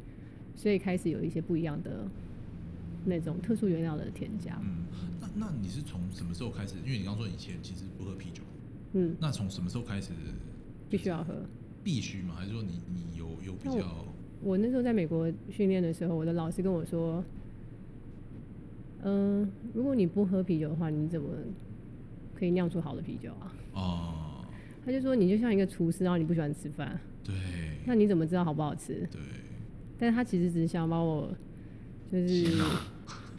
[0.56, 2.06] 所以开始有一些不一样的
[3.04, 4.58] 那种特殊原料的添加。
[4.62, 4.84] 嗯，
[5.20, 6.74] 那那你是从什么时候开始？
[6.84, 8.42] 因为你刚说以前其实不喝啤酒，
[8.92, 10.12] 嗯，那从什么时候开始
[10.88, 11.34] 必须要喝。
[11.82, 12.34] 必须吗？
[12.38, 14.06] 还是说你你有有比较？
[14.42, 17.22] 我那时候在美国训练的时候，我的老师跟我说
[19.04, 21.28] ：“嗯、如果你不喝啤酒的话，你怎么
[22.34, 24.44] 可以酿出好的啤酒啊哦，？”
[24.84, 27.34] 他就说：“你就像一个厨师，然后你不喜欢吃饭，对
[27.86, 29.20] 那你怎么知道好不好吃对，？”
[29.98, 31.34] 但是他其实只是想把我，
[32.10, 32.46] 就是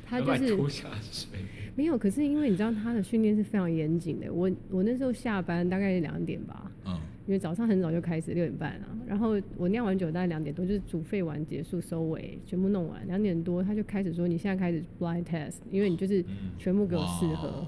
[0.06, 1.40] 他就是吐下水。
[1.76, 1.98] 没有。
[1.98, 8.88] 可是因为你知道他的训练是非常严谨的，我我那时候下班大概两点吧，嗯因为早上很早就开始，六点半啊。
[9.08, 13.06] 然后我酿完酒大概两点多，就是煮沸完结束收尾，全部弄完。
[13.08, 16.24] 两点多他就开始说：“你现在开始 blind test，因为你就是
[16.60, 17.48] 全部给我试喝。
[17.48, 17.68] 哇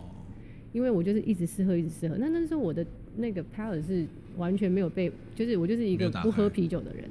[0.74, 2.16] 因为我就是一直试喝，一直试喝。
[2.20, 4.06] 那那时候我的那个 palate 是
[4.38, 7.04] 完全没有被，就是我就是一个不喝啤酒的人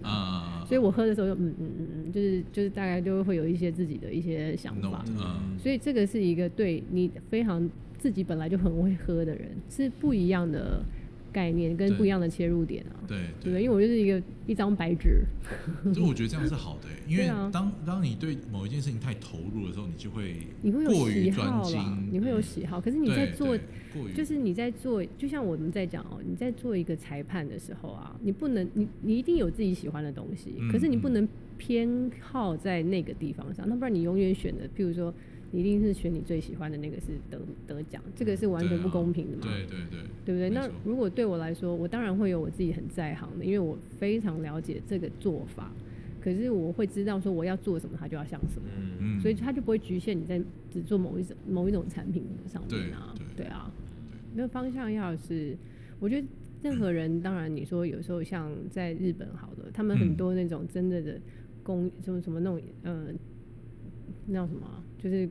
[0.66, 5.04] 所以我喝的时候就嗯嗯嗯嗯，就是就是大概就会有一些自己的一些想法。
[5.58, 10.82] 所以这个是一个对你非常自己本来就很会喝的人是不一样的
[11.36, 13.52] 概念跟不一样的切入点啊，对对。
[13.52, 13.62] 对？
[13.62, 15.22] 因为我就是一个一张白纸，
[15.92, 22.80] 所以我觉得这样是好的欸， 因为当当你对某一件事情太投入的时候，你就会你会有过于喜专精好啦，，你会有喜好。
[22.80, 23.58] 可是你在做
[24.14, 39.42] 就是你在做，就像我们在讲哦，你在做一个裁判的时候啊，你不能，你你一定有自己喜欢的东西，嗯可是你不能偏好在那个地方上，那不然你永远选的，譬如说，你一定是选你最喜欢的那个是得得奖，这个是完全不公平的嘛。
[39.44, 40.50] 对对对，对不对？
[40.50, 45.72] 那如果对我来说，我当然会有我自己很在行的，因为我非常了解这个做法。
[46.20, 48.68] 可是我会知道说我要做什么，它就要像什么，
[49.22, 50.42] 所以它就不会局限你在
[50.72, 53.14] 只做某一种某一种产品上面啊。
[53.36, 53.72] 对对啊，
[54.34, 55.56] 那个方向要是，
[56.00, 56.26] 我觉得
[56.62, 61.20] 任何人，当然你说有时候像在日本好了，他们很嗯多那种真的的
[61.62, 63.06] 工，什么什么那种，呃，
[64.26, 64.82] 那叫什么啊？
[65.08, 65.28] 就是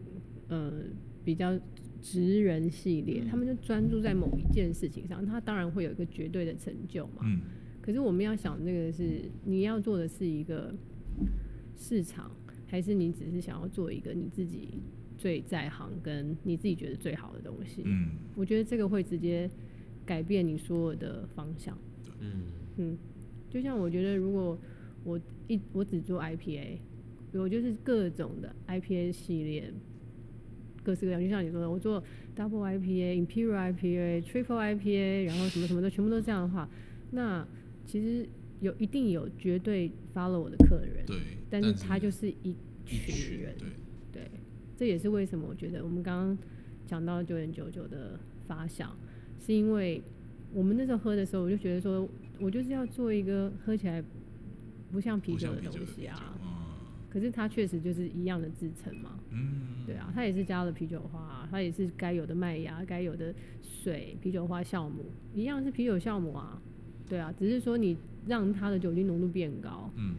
[0.47, 0.71] 呃
[1.23, 1.59] 比较
[2.01, 7.23] 职人系列，他们就专注在某一件事情上，他当然会有一个绝对的成就嘛。
[7.23, 7.41] 嗯
[7.81, 10.73] 可是我们要想，这个是你要做的是一个
[11.77, 12.31] 市场，
[12.65, 14.69] 还是你只是想要做一个你自己
[15.17, 17.83] 最在行跟你自己觉得最好的东西？
[17.85, 19.49] 嗯我觉得这个会直接
[20.05, 21.77] 改变你所有的方向。
[22.19, 22.43] 嗯，
[22.77, 22.97] 嗯，
[23.51, 24.57] 就像我觉得，如果
[25.03, 26.79] 我一我只做 IPA，
[27.39, 29.71] 我就是各种的 IPA 系列，
[30.83, 31.21] 各式各样。
[31.21, 32.03] 就像你说的，我做
[32.35, 36.69] Double IPA、Imperial IPA、Triple IPA，然后什么什么的，全部都这样的话，
[37.11, 37.45] 那
[37.85, 38.27] 其实
[38.61, 41.17] 有一定有绝对 follow 我的客人，对，
[41.49, 43.55] 但是他就是一一群群人，
[44.11, 44.31] 对，对，
[44.77, 46.37] 这也是为什么我觉得我们刚刚
[46.87, 48.95] 讲到九点九九的发想，
[49.45, 50.01] 是因为
[50.53, 52.07] 我们那时候喝的时候，我就觉得说，
[52.39, 54.03] 我就是要做一个喝起来
[54.91, 56.37] 不像啤酒的东西啊。
[57.15, 66.61] 嗯可是它确实就是一样的制成嘛，嗯，对啊，它也是加了啤酒花，它也是该有的麦芽、该有的水、啤酒花酵母，一样是啤酒酵母啊，
[67.07, 67.95] 对啊，只是说你
[68.27, 70.15] 让它的酒精浓度变高，嗯。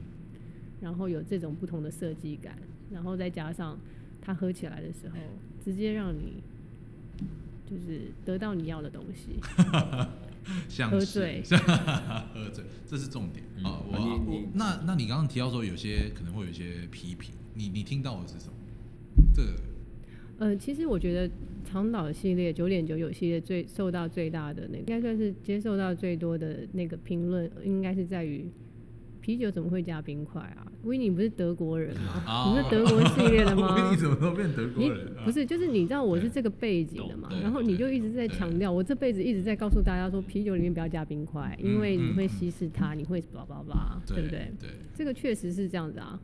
[0.81, 2.55] 然后有这种不同的设计感，
[2.91, 3.79] 然后再加上
[4.23, 5.17] 它喝起来的时候，
[5.63, 6.43] 直接让你
[7.68, 9.40] 就是得到你要的东西。
[10.68, 11.42] 像是喝醉
[12.33, 13.83] 喝醉，这是重点嗯啊！
[13.90, 18.52] 我你我那那你刚刚提到说有些可能会有一些批评，你你听到的是什么？
[19.35, 19.48] 这个
[20.38, 21.29] 呃，其实我觉得
[21.68, 28.46] 长岛系列九点九九系列最受到最大的那个，应该算是接受到最多的那个评论，应该是在于
[29.27, 30.62] 啤酒怎么会加冰块啊？
[30.85, 32.23] 威尼不是德国人吗？
[32.25, 33.91] 啊你是德国系列的吗？
[33.91, 35.09] 你怎么都变德国人？
[35.19, 44.49] 啊不是，就是你知道我是这个背景的嘛，然后你就一直在强调，我这辈子一直在告诉大家说，啤酒里面不要加冰块，因为你会稀释它，你会叭叭叭，对不对？
[44.61, 46.21] 对，这个确实是这样子啊，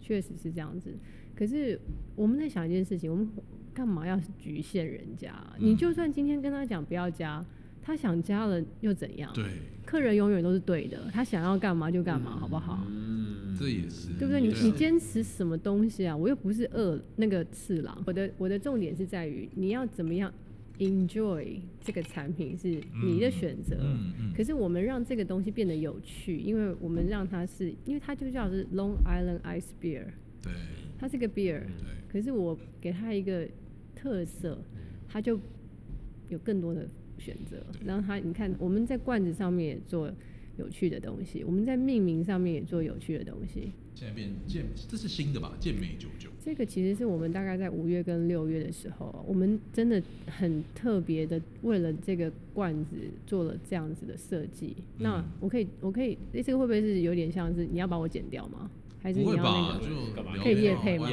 [0.00, 0.94] 确实是这样子。
[1.34, 1.76] 可是
[2.14, 3.28] 我们在想一件事情，我们
[3.74, 7.44] 干嘛要局限人家你就算今天跟他讲不要加，
[7.86, 9.32] 他想加了又怎样？
[9.32, 9.44] 对，
[9.84, 12.84] 客人永远都是对的，他想要干嘛就干嘛，好不好？
[12.90, 14.40] 嗯，这也是对不对？
[14.40, 16.16] 你啊你坚持什么东西啊？
[16.16, 17.96] 我又不是饿那个次郎。
[18.04, 20.32] 我的我的重点是在于你要怎么样
[20.80, 22.68] enjoy 这个产品是
[23.04, 23.76] 你的选择。
[23.78, 30.06] 嗯嗯可是我们让这个东西变得有趣，因为我们让它是，因为它就叫是 Long Island Ice Beer，
[30.42, 30.52] 对
[30.98, 31.68] 它是个 beer，对，
[32.12, 33.46] 可是我给它一个
[33.94, 34.58] 特色，
[35.08, 35.38] 它就
[36.28, 36.84] 有更多的
[37.26, 37.56] 选择。
[37.84, 40.10] 然后他，你看我们在罐子上面也做
[40.58, 43.72] 有趣的东西，我们在命名上面也做有趣的东西。
[43.94, 45.56] 现在变健，这是新的吧？
[45.58, 54.76] 健美九九，这个其实是我们大概在五月跟六月的时候，我们真的很特别的为了这个罐子做了这样子的设计。
[54.98, 58.70] 那我可以，我可以，诶这个会不会是有点像是你要把我剪掉吗？
[59.06, 59.78] 还是不会你要那吧？
[59.78, 59.86] 个？
[59.86, 61.08] 就干嘛可以业配吗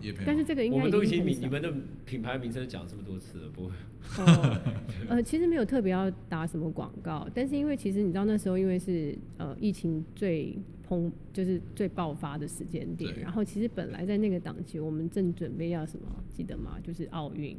[0.00, 1.74] 夜配但是这个应该我们都已经很少你你们的
[2.06, 3.72] 品牌名称讲这么多次了，不会？
[4.18, 4.60] 哦，
[5.10, 16.78] 呃，其实没有特别要打什么广告，但是因为其实你知道那时候因为是呃疫情最蓬就是最爆发的时间点，对然后其实本来在那个档期我们正准备要什么，记得吗？
[16.80, 17.56] 就是奥运。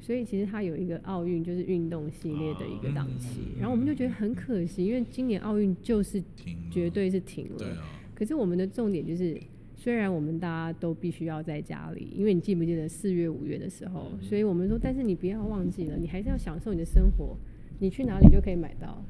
[0.00, 7.58] 所以其实它有一个奥运，就是运动系列的一个档期，嗯然后我们就觉得很可惜，因为今年奥运就是停了绝对是停了。
[7.58, 7.82] 对啊，
[8.17, 9.39] 可是我们的重点就是，
[9.75, 17.37] 虽然我们大家都必须要在家里，因为你记不记得四月、五月的时候，所以我们说，但是你不要忘记了，你还是要享受你的生活，
[17.79, 19.03] 你去哪里就可以买到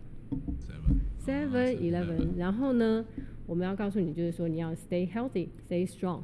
[0.59, 2.37] seven Seven Eleven。
[2.37, 3.05] 然后呢，
[3.45, 6.21] 我们要告诉你，就是说你要 stay healthy, stay strong。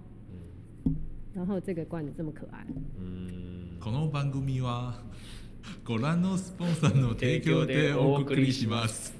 [1.32, 2.66] 然后这个罐子这么可愛，
[2.98, 4.94] 嗯，この番組は
[5.86, 9.14] ご覧のスポンサーの提供でお送りします。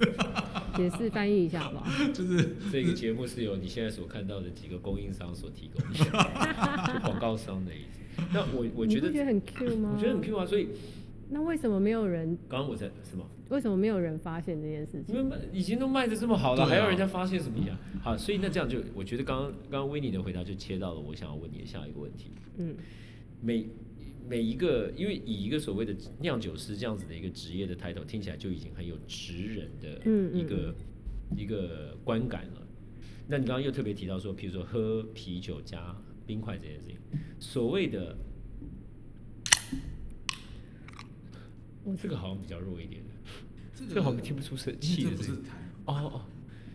[0.76, 2.12] 解释翻译一下好不好？
[2.12, 8.22] 就是这个节目是由你现在所看到的几个供应商所提供的，就广告商的意思。
[8.32, 9.92] 那我我觉得你不觉得很 Q 吗？
[9.96, 10.68] 我觉得很 Q 啊，所以
[11.30, 12.38] 那为什么没有人？
[12.48, 13.26] 刚刚我在什么？
[13.48, 15.06] 为什么没有人发现这件事情？
[15.08, 17.76] 你们卖已经都卖的这么好了，对啊还要人家发现什么呀？
[18.00, 22.30] 好，所以那这样就，我觉得刚刚刚刚维尼的回答就切到了我想要问你的下一个问题。
[22.58, 22.76] 嗯，
[23.40, 23.66] 每
[24.27, 30.75] 每一个，因为以一个所谓的酿酒师这样子的一个职业的 title，听起来就已经很有职人的嗯嗯一个、
[31.37, 32.61] 一个观感了。
[33.27, 36.97] 那你刚刚又特别提到说，比如说喝啤酒加冰块这件事情，
[37.39, 38.17] 所谓的
[41.83, 43.09] 我这个好像比较弱一点的，
[43.75, 45.43] 这这个好像听不出是气这的声音。
[45.85, 46.21] 哦哦，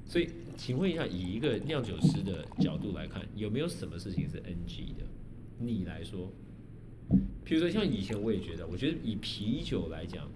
[0.06, 5.04] 所以请问一下，以一个酿酒师的角度来看，有没有什么事情是 NG 的？
[5.58, 6.32] 你来说，
[7.44, 10.28] 比如说像以前我也觉得，我觉得以啤酒来讲，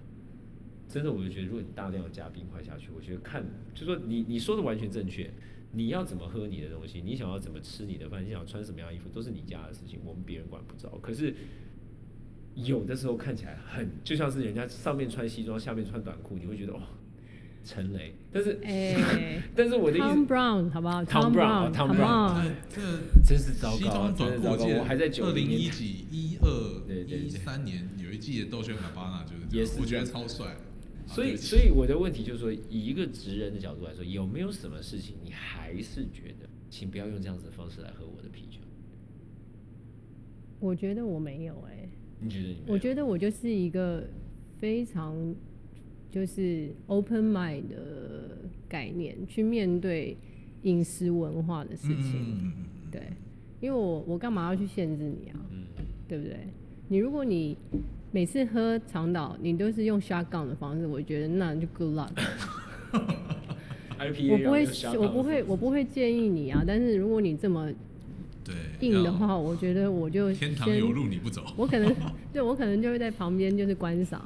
[0.89, 5.29] 真的我就觉得，如果你大量加冰块下去，我觉得看，就说你你说的完全正确。
[5.77, 10.97] 你要怎么喝你的东西，你想要怎么吃你的饭，你想穿什么样的衣服，都是你家的事情，我们别人管不着。
[11.01, 11.35] 可是
[12.55, 16.79] 有的时候看起来很，就像是人家上面穿西装，下面穿短裤，你会觉得哦，
[17.65, 18.13] 陈雷。
[18.31, 22.81] 但是，哎 但是我的意思 Tom Brown 好不好 Tom Brown，哦 Tom Brown 这
[23.25, 24.79] 真是糟西糕，装短裤，真是糟糕。
[24.79, 30.55] 我还在九零一零年代，几一二对对对一三年有一季的豆轩卡巴纳就是也是，我觉得超帅。
[31.07, 38.59] 所以，啊所以我的问题就是说，以一个职人的角度来说，有没有什么事情你还是觉得，请不要用这样子的方式来喝我的啤酒？
[40.59, 41.89] 我觉得我没有哎、
[42.19, 42.57] 你觉得你？
[42.67, 44.03] 我觉得我就是一个
[44.59, 45.13] 非常
[46.15, 48.37] 就是 open mind 的
[48.69, 50.15] 概念去面对
[50.63, 52.53] 饮食文化的事情。
[52.89, 53.01] 对，
[53.59, 55.35] 因为我我干嘛要去限制你啊？
[55.51, 55.65] 嗯，
[56.07, 56.37] 对不对？
[56.87, 57.57] 你如果你
[58.13, 62.07] 每次喝长岛，你都是用 shotgun 的方式，我觉得那就 good luck。
[64.31, 64.65] 我不会
[64.97, 66.63] 我不会，我不会建议你啊。
[66.65, 67.69] 但是如果你这么
[68.41, 71.43] 对，硬的话，我觉得我就天堂先有路你不走。
[71.57, 71.93] 我可能
[72.31, 74.23] 对我可能就会在旁边就是观赏，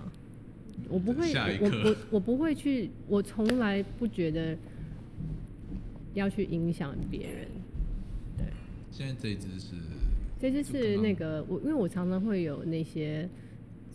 [0.89, 4.57] 我不会，我下一刻我我不会去，我从来不觉得
[6.13, 7.47] 要去影响别人，
[8.37, 8.45] 对
[8.91, 9.75] 现在这一支是
[10.41, 13.29] 这只是那个我，因为我常常会有那些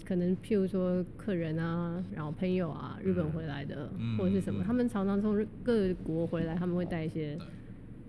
[0.05, 7.37] 可能，譬如说客人啊，然后朋友啊，日本回来的、嗯或者是什么，嗯他们常常从各国回来，他们会带一些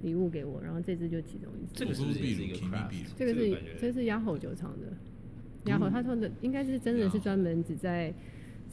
[0.02, 1.72] 礼物给我，然后这只就其中一只。
[1.74, 3.06] 这个是不是也是一个我说秘鲁 craft？
[3.18, 8.14] 这个是这是雅吼酒厂的，雅吼他说的应该是真的是专门只在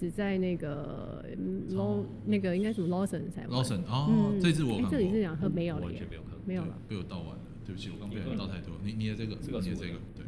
[0.03, 6.77] 只在那个嗯 Law 那个应该什么 Lawson 才 Lawson 哦嗯，这次我这里是想喝没有了耶完全没有看没有了。
[6.89, 8.75] 被我倒完了，对不起，我刚不小心倒太多。
[8.83, 10.27] 你你的这个，这个是我的你的这个，对，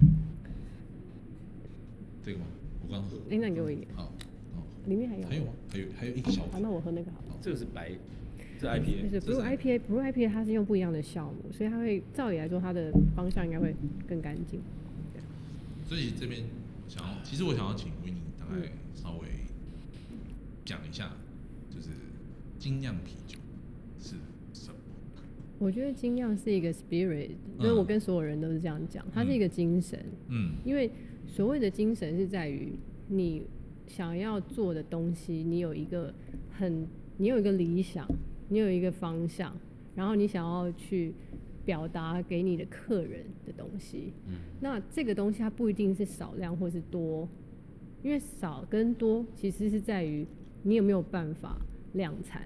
[2.25, 2.45] 这个吗？
[2.87, 3.17] 我刚喝。
[3.29, 4.05] 哎，那你给我一点，好，
[4.55, 5.51] 哦，里面还有还有吗？
[5.73, 7.37] 还有还有一小好，那我喝那个好了。
[7.43, 7.91] 这个是白，
[8.61, 13.75] 是 IPA，是这 Blue 是 IPA Blue IPA 它是用不一样的酵母，所以它会照理来说它的方向应该会
[14.09, 14.61] 更干净。
[15.89, 16.45] 所以这边
[16.89, 19.27] 想要，其实我想要请维尼大概稍微
[20.65, 21.11] 讲一下，
[21.75, 21.91] 就是
[22.59, 23.39] 精酿啤酒
[24.01, 24.17] 是
[24.53, 24.77] 什么？
[25.59, 30.05] 我觉得精酿是一个 spirit，所以我跟所有人都是这样讲，它是一个精神。
[30.29, 30.91] 嗯因为
[31.27, 32.73] 所谓的精神是在于
[33.09, 33.43] 你
[33.87, 36.13] 想要做的东西，你有一个
[36.51, 36.87] 很，
[37.19, 38.07] 你有一个理想，
[38.49, 39.55] 你有一个方向，
[39.95, 41.13] 然后你想要去
[41.65, 44.13] 表达给你的客人的东西。
[44.27, 47.29] 嗯，那这个东西它不一定是少量或是多，
[48.03, 50.27] 因为少跟多其实是在于
[50.65, 51.57] 你有没有办法
[51.93, 52.43] 量产。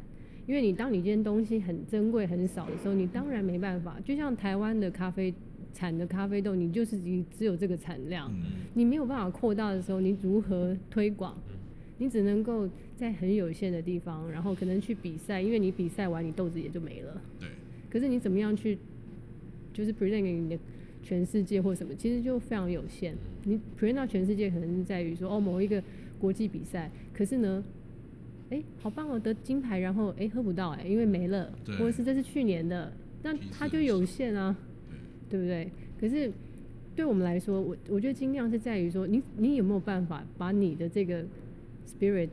[0.46, 3.98] 因为你当你今天东西很珍贵、很少的时候，你当然没办法。
[4.04, 5.32] 就像台湾的咖啡
[5.74, 8.42] 产的咖啡豆，你就是你只有这个产量，嗯
[8.74, 11.36] 你没有办法扩大的时候，你如何推广？
[11.98, 17.20] 你只能够在很有限的地方，然后可能去比赛，因为你比赛完你豆子也就没了。
[17.40, 17.48] 对，
[17.90, 18.78] 可是你怎么样去，
[19.74, 20.58] 就是 present 给你的
[21.02, 23.14] 全世界或什么，其实就非常有限。
[23.44, 25.82] 你 present 到全世界，可能是在于说，哦，某一个
[26.18, 27.62] 国际比赛，可是呢，
[28.50, 31.76] 哎、好棒哦，得金牌，然后哎、诶喝不到哎、因为没了，对。
[31.76, 32.90] 或者是这是去年的，
[33.22, 34.56] 那它就有限啊，
[35.28, 35.70] 对，不对？
[36.00, 36.32] 可是
[36.96, 41.24] 对我们来说，我我觉得精酿是在于说，你你有没有办法把你的这个
[41.86, 42.28] spirit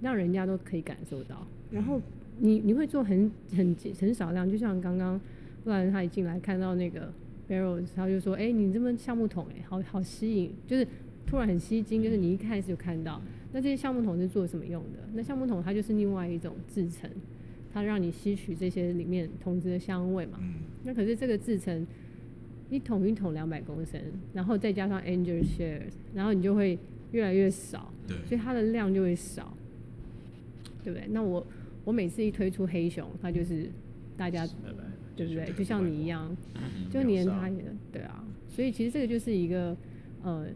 [0.00, 2.00] 让人家都可以感受到，然后
[2.38, 5.20] 你你会做很很很少量，就像刚刚
[5.64, 7.12] 不然他一进来看到那个
[7.48, 10.86] barrels，他就说，哎、你这么橡木桶、哎，好好吸引，就是
[11.28, 13.20] 突然很吸睛，就是你一开始就看到，
[13.52, 14.98] 那这些橡木桶是做什么用的？
[15.12, 17.10] 那橡木桶它就是另外一种制成，
[17.72, 20.38] 它让你吸取这些里面桶子的香味嘛。
[20.40, 20.54] 嗯
[20.84, 21.86] 那可是这个制成
[22.70, 24.00] 一桶一桶两百公升，
[24.32, 26.78] 然后再加上 angel shares，然后你就会
[27.12, 29.52] 越来越少，对，所以它的量就会少，
[30.82, 31.06] 对不对？
[31.10, 31.46] 那我
[31.84, 33.68] 我每次一推出黑熊，它就是
[34.16, 34.46] 大家
[35.14, 35.52] 对不对？
[35.52, 37.62] 就像你一，样，嗯就连它也
[37.92, 39.76] 对啊，所以其实这个就是一个
[40.22, 40.46] 呃，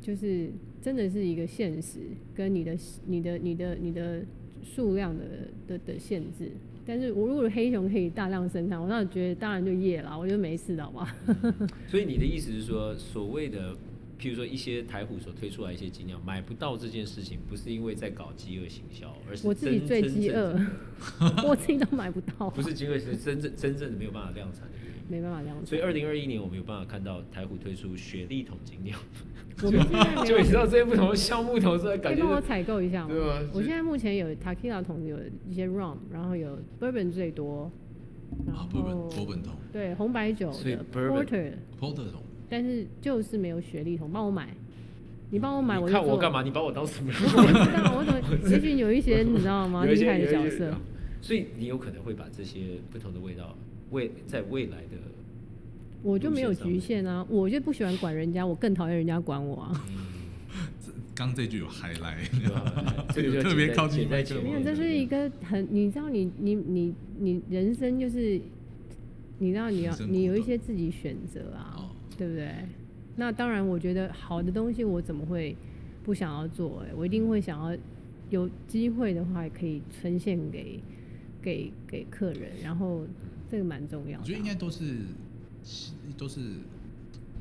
[0.00, 1.98] 就是真的是一个现实
[2.34, 2.76] 跟你的
[3.06, 4.22] 你的你的你的
[4.64, 5.24] 数量的
[5.68, 6.50] 的的限制。
[6.86, 11.16] 但是我如果黑熊可以大量生产，我当然觉得当然就业了，我觉得没事的好吧？
[11.86, 13.76] 所以你的意思是说，所谓的，
[14.18, 20.58] 譬如说一些台虎所推出来一些精酿买不到这件事情，不是因为在搞饥饿行销，而是我自己最饥饿，，
[21.46, 24.62] 我自己都买不到、啊，不是饥饿，是真正真正的没有办法量产。
[25.10, 25.66] 没办法量产。
[25.66, 28.98] 所以二零二一年我们有办法看到台虎推出雪莉桶精酿，
[30.24, 33.08] 就你知道这些不同的橡木桶出来，可感觉帮我采购一下吗？
[33.10, 35.16] 对啊我现在目前有 t a k i l a 桶，有
[35.48, 37.70] 一些 Rum，然后有 Bourbon 最多，
[38.46, 44.48] 然啊后，bourbon bourbon 桶对红白酒的 Porter，，porter 桶，但是就是没有雪莉桶，帮我买，
[45.30, 46.42] 你帮我买，我看我干嘛？？
[46.42, 47.12] 你把我当什么？
[47.14, 49.84] 我不知道，我怎么也许有一些你知道吗？
[49.86, 50.72] 厉害的角色，
[51.20, 53.56] 所以你有可能会把这些不同的味道，
[53.90, 54.96] 未在未来的
[56.02, 59.84] 我就没有局限啊，我就不喜欢管人家，我更讨厌人家管我啊。
[60.80, 62.26] 这刚这句有 highlight，
[63.12, 68.40] 这个就特别靠近在前没有，这是一个很，你知道你，你你你人生就是，
[69.38, 72.50] 你知道你要你有一些自己选择啊，哦对不对？
[73.16, 75.54] 那当然，我觉得好的东西我怎么会
[76.02, 76.94] 不想要做、哎？
[76.96, 77.78] 我一定会想要
[78.30, 80.80] 有机会的话，可以呈现给
[81.42, 83.04] 给给客人，然后
[83.50, 84.18] 这个蛮重要。
[84.20, 84.98] 我觉得应该都是
[86.16, 86.40] 都是，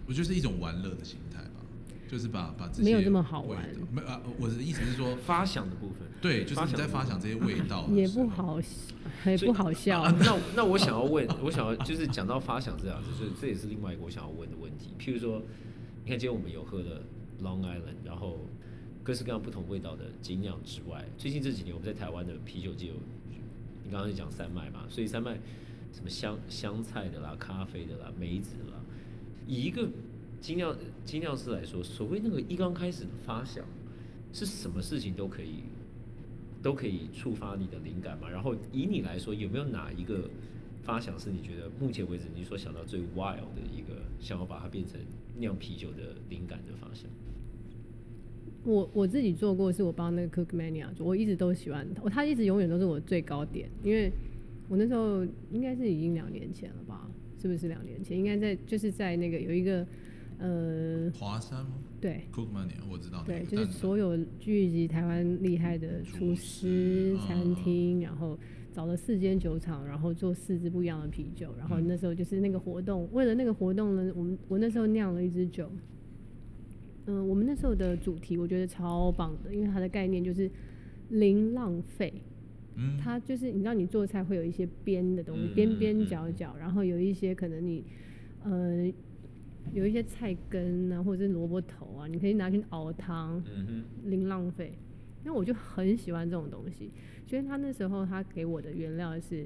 [0.08, 1.62] 我觉得是一种玩乐的心态吧，
[2.10, 6.08] 就是把把这些没有这么好玩没啊，我的意思是说，发想的部分。
[6.22, 8.60] 对，就是你在发想的部分这些味道也不好，
[9.26, 10.02] 也不好笑。
[10.02, 14.90] 啊那那我想要问，我想要就是讲到发想这样子，所以这也是另外一个我想要问的问题。
[15.00, 15.42] 譬如说，
[16.04, 17.02] 你看今天我们有喝了
[17.42, 18.40] Long Island，然后
[19.04, 22.94] 各式各样不同味道的精酿之外，最近这几年我们在台湾的啤酒界有，
[23.86, 25.38] 你刚刚是讲三麦嘛，所以三麦
[25.92, 28.80] 什么香香菜的啦、咖啡的啦、梅子啦，
[29.48, 29.90] 以一个
[30.40, 33.66] 精酿精酿师来说，所谓那个一刚开始的发想，
[34.32, 35.64] 是什么事情都可以
[36.62, 38.30] 都可以触发你的灵感嘛？
[38.30, 40.30] 然后以你来说，有没有哪一个
[40.84, 45.00] 发想是你觉得目前为止你所想到最 wild 的一个想要把它变成
[45.38, 47.10] 酿啤酒的灵感的方向？
[48.66, 54.12] 我我自己做过，是我帮那个 Cookmania，我一直都喜欢他，我它一直永远都是我最高点，因为
[54.70, 57.10] 我那时候应该是已经两年前了吧，
[57.42, 58.18] 是不是两年前？
[58.18, 59.86] 应该在就是在那个有一个
[60.38, 68.38] 呃，华山吗对？Cookmania 我知道那对，就是所有聚集台湾厉害的厨厨师师、餐嗯厅，然后
[68.72, 71.54] 找了四间酒厂，然后做四支不一样的啤酒。
[71.58, 75.70] 然后那时候就是那个活动，为了那个活动呢，我们我那时候酿了一支酒。
[77.08, 80.50] 嗯，我们那时候的主题我觉得超棒的，因为它的概念就是
[81.10, 82.14] 零浪费。
[82.76, 87.84] 嗯，它就是你知道，你做菜会有一些边的东西，嗯边边角角，然后有一些可能你
[88.44, 88.92] 呃
[89.74, 93.44] 有一些菜根啊，或者是萝卜头啊，你可以拿去熬汤。
[93.54, 94.72] 嗯哼，零浪费。
[95.24, 96.90] 那我就很喜欢这种东西，
[97.28, 99.46] 所以他那时候他给我的原料是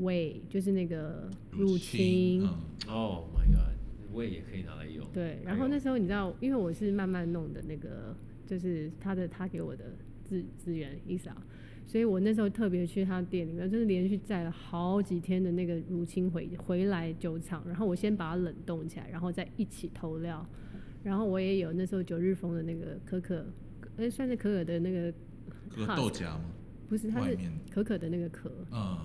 [0.00, 2.42] whey，就是那个乳清。
[2.42, 2.48] 嗯
[2.88, 3.72] 哦、my god，
[4.12, 5.06] 胃也可以拿来用。
[5.12, 8.12] 对，然后那时候你知道，因为我是慢慢弄的那个，
[8.44, 9.84] 就是他的他给我的
[10.24, 11.30] 资资源 Isa，
[11.88, 20.46] 所以我那时候特别去他店里面，就是连续载了好几天的那个乳清回回来酒厂，然后我先把它冷冻起来，然后再一起投料，
[21.02, 23.46] 然后我也有那时候九日风的那个可可，
[23.96, 25.10] 呃，算是可可的那个
[25.96, 26.44] 豆荚吗？
[26.90, 27.38] 不是，它是
[27.70, 28.98] 可可的那个壳，嗯，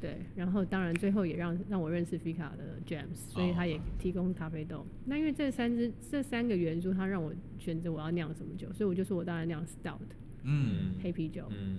[0.00, 0.18] 对。
[0.36, 4.86] 然后当然最后也让让我认识 Fika 的 James，所以他也提供咖啡豆。
[5.06, 9.98] 那因为这三支这三个元素，他让我选择我要酿什么酒，所以我就说我当然酿 Stout
[10.44, 11.42] 嗯，黑啤酒。
[11.50, 11.78] 嗯，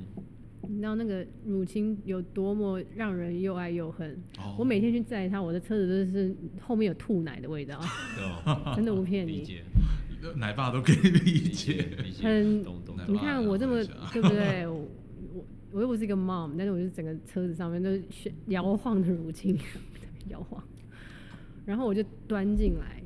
[0.67, 4.11] 你知道那个乳清有多么让人又爱又恨？
[4.39, 7.79] 哦我每天去载它，我的车子都是后面有吐奶的味道，
[8.45, 9.47] 哦， 真的不骗你。
[10.37, 11.87] 奶爸都可以理理解
[12.23, 12.63] 很
[13.07, 14.65] 你看我这么对不对？
[14.65, 14.73] 我
[15.35, 19.55] 我我又不是一个 mom，但是我就整个车子上面都是摇晃的乳清，
[20.29, 20.63] 摇晃，
[21.63, 23.03] 然后我就端进来，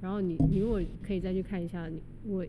[0.00, 2.42] 然后你你如果可以再去看一下，你我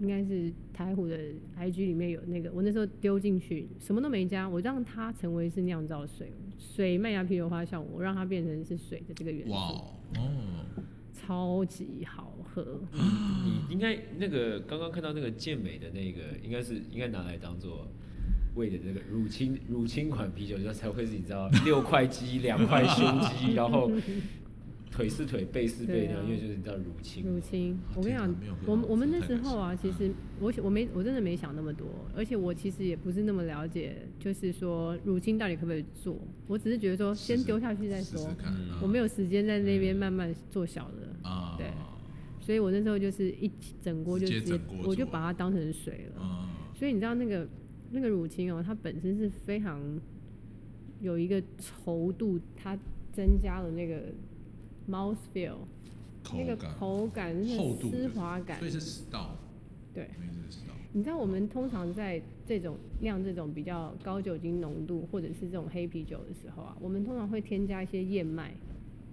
[0.00, 1.16] 应该是台虎的
[1.58, 9.60] IG 里面有那个，我那时候丢进去什么都没加，我让它成为是酿造水，水麦芽啤酒花酵母，我让它变成是水的这个元素，哇，
[10.18, 10.82] 哦，
[11.12, 12.80] 超级好喝。
[12.92, 17.86] 你应该那个刚刚看到那个健美的那个，应该是应该拿来当做
[18.54, 23.90] 为的那个乳清乳清款啤酒，就才会是你知道六块肌两块胸肌，然后
[24.90, 26.12] 腿是腿背是背，对啊。
[26.14, 28.34] 然后因为就是你知道乳清，乳清，我跟你讲
[28.66, 30.10] 我们我们那时候啊，其实
[30.40, 31.86] 我我没我真的没想那么多，
[32.16, 38.78] 而且我其实也不是那么了解，就是说乳清到底可不可以做，我只是觉得说先丢下去再说试试，看嗯。
[38.82, 41.66] 我没有时间在那边慢慢做小的，啊，对。
[42.40, 43.48] 所以我那时候就是一
[43.80, 47.46] 整锅就直接直接整我就把它当成水了，嗯，所以你知道那个
[47.92, 49.80] 那个乳清哦，它本身是非常
[51.00, 52.76] 有一个稠度，它
[53.12, 54.02] 增加了那个
[54.90, 55.54] mouth feel，
[56.34, 59.28] 那个口感、那个厚度丝滑感所以，是 stout，
[59.94, 60.08] 对。
[60.92, 68.52] 你知道我们通常在这种酿这种比较高酒精浓度或者是这种黑啤酒的时候啊，我们通常会添加一些燕麦，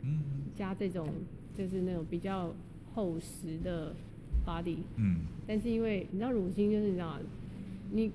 [0.02, 0.20] 嗯
[0.56, 1.08] 加这种
[1.56, 2.52] 就是那种比较
[2.96, 3.94] 厚实的
[4.44, 4.78] body。
[4.96, 7.20] 嗯，但是因为你知道乳清就是你知道，
[7.92, 8.12] 你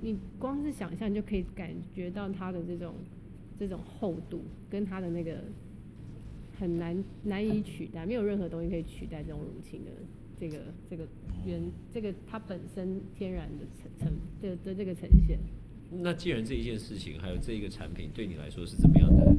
[0.00, 2.94] 你光是想象就可以感觉到它的这种
[3.56, 5.38] 这种厚度跟它的那个
[6.58, 9.90] 很难难以取代，没有任何东西可以取代这种乳清的
[10.38, 11.06] 这个这个
[11.46, 15.38] 原这个它本身天然的呈呈的的这个呈现。
[15.90, 19.36] 那既然这一件事情还有这一个产品对你来说是怎么样的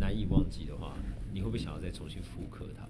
[0.00, 0.94] 难以忘记的话，
[1.34, 2.88] 你会不会想要再重新复刻它？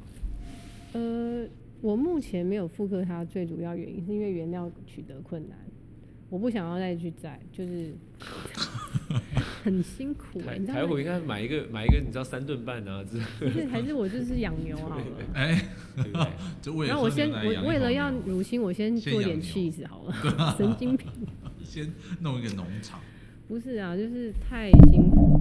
[0.99, 1.49] 呃，
[1.81, 5.59] 我目前没有复刻它，最主要原因是因为原料取得困难，
[6.31, 7.93] 我不想要再去摘，就是
[9.69, 15.05] 很辛苦、欸，台你知道吗台虎应该买一个买一个，你知道三顿半啊，之类不是，还是我就是养牛好了。
[15.35, 15.63] 哎，
[15.95, 16.27] 对不对？
[16.63, 21.07] 就为了然后我先我为了要乳清，我先做点先养牛 cheese 好了， 神经病。
[21.63, 22.99] 先弄一个农场，
[23.47, 25.39] 不是啊，就是太辛苦。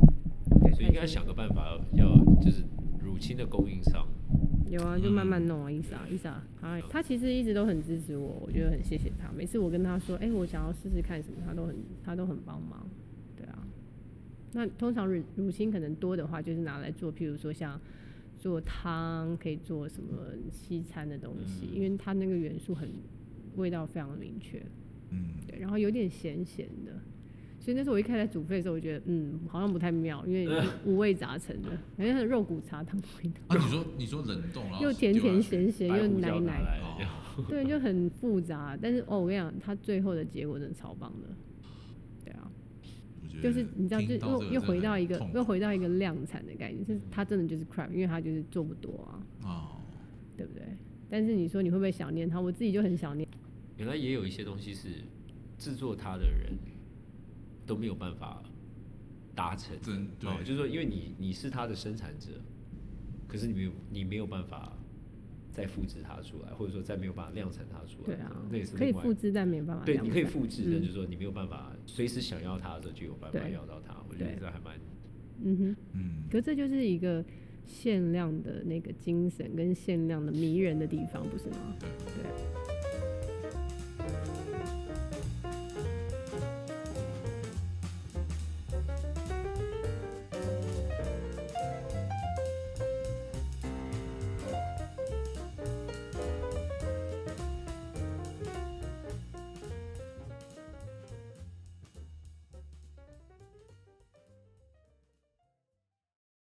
[0.61, 2.05] 对所以应该想个办法，要
[2.43, 2.63] 就是
[3.01, 4.05] 乳清的供应商。
[4.69, 9.31] 有啊，就慢慢弄啊，伊莎伊莎，他他其实一直都很支持我，我觉得很谢谢他。
[9.33, 12.85] 每次我跟他说，哎、我想要试试看什么，他都很他都很帮忙。
[14.57, 17.79] 那通常乳乳清可能多的话，就是拿来做，譬如说像
[18.39, 20.09] 做汤，可以做什么
[20.51, 22.89] 西餐的东西，因为它那个元素很
[23.55, 24.59] 味道非常的明确。
[25.11, 26.91] 嗯，对，然后有点咸咸的，
[27.59, 30.47] 所以那时候我一开始煮沸的时候，我觉得嗯好像不太妙，因为
[30.85, 36.81] 五味杂陈的，好像肉骨茶汤的味道，啊，你说你说冷冻，然后又甜甜咸咸又奶奶，
[37.47, 38.75] 对，就很复杂。
[38.81, 41.29] 但是哦，我跟你讲，它最后的结果真的超棒的，
[43.41, 49.81] 就是你知道，就又又回到一个又回到一个量产的概念，就是它真的就是 crap，因为它就是做不多啊，哦，
[50.35, 50.63] 对不对？
[51.09, 52.39] 但是你说你会不会想念它？
[52.39, 53.27] 我自己就很想念。
[53.77, 54.89] 原来也有一些东西是
[55.57, 56.51] 制作它的人
[57.65, 58.41] 都没有办法
[59.33, 62.31] 达成，真对哦，就是说，因为你你是它的生产者，
[63.27, 64.76] 可是你没有你没有办法
[65.57, 74.75] 再复制它出来，或者说再没有办法量产它出来，对啊那也是，可以复制，但没有办法对，你可以复制，嗯但就是说你没有办法随时想要它的时候就有办法要到它，我觉得这还蛮
[75.43, 75.75] 嗯哼。
[75.93, 77.25] 嗯，可这就是一个
[77.65, 81.75] 限量的那个精神跟限量的迷人的地方，不是吗？
[81.79, 82.23] 对。
[82.23, 82.66] 对。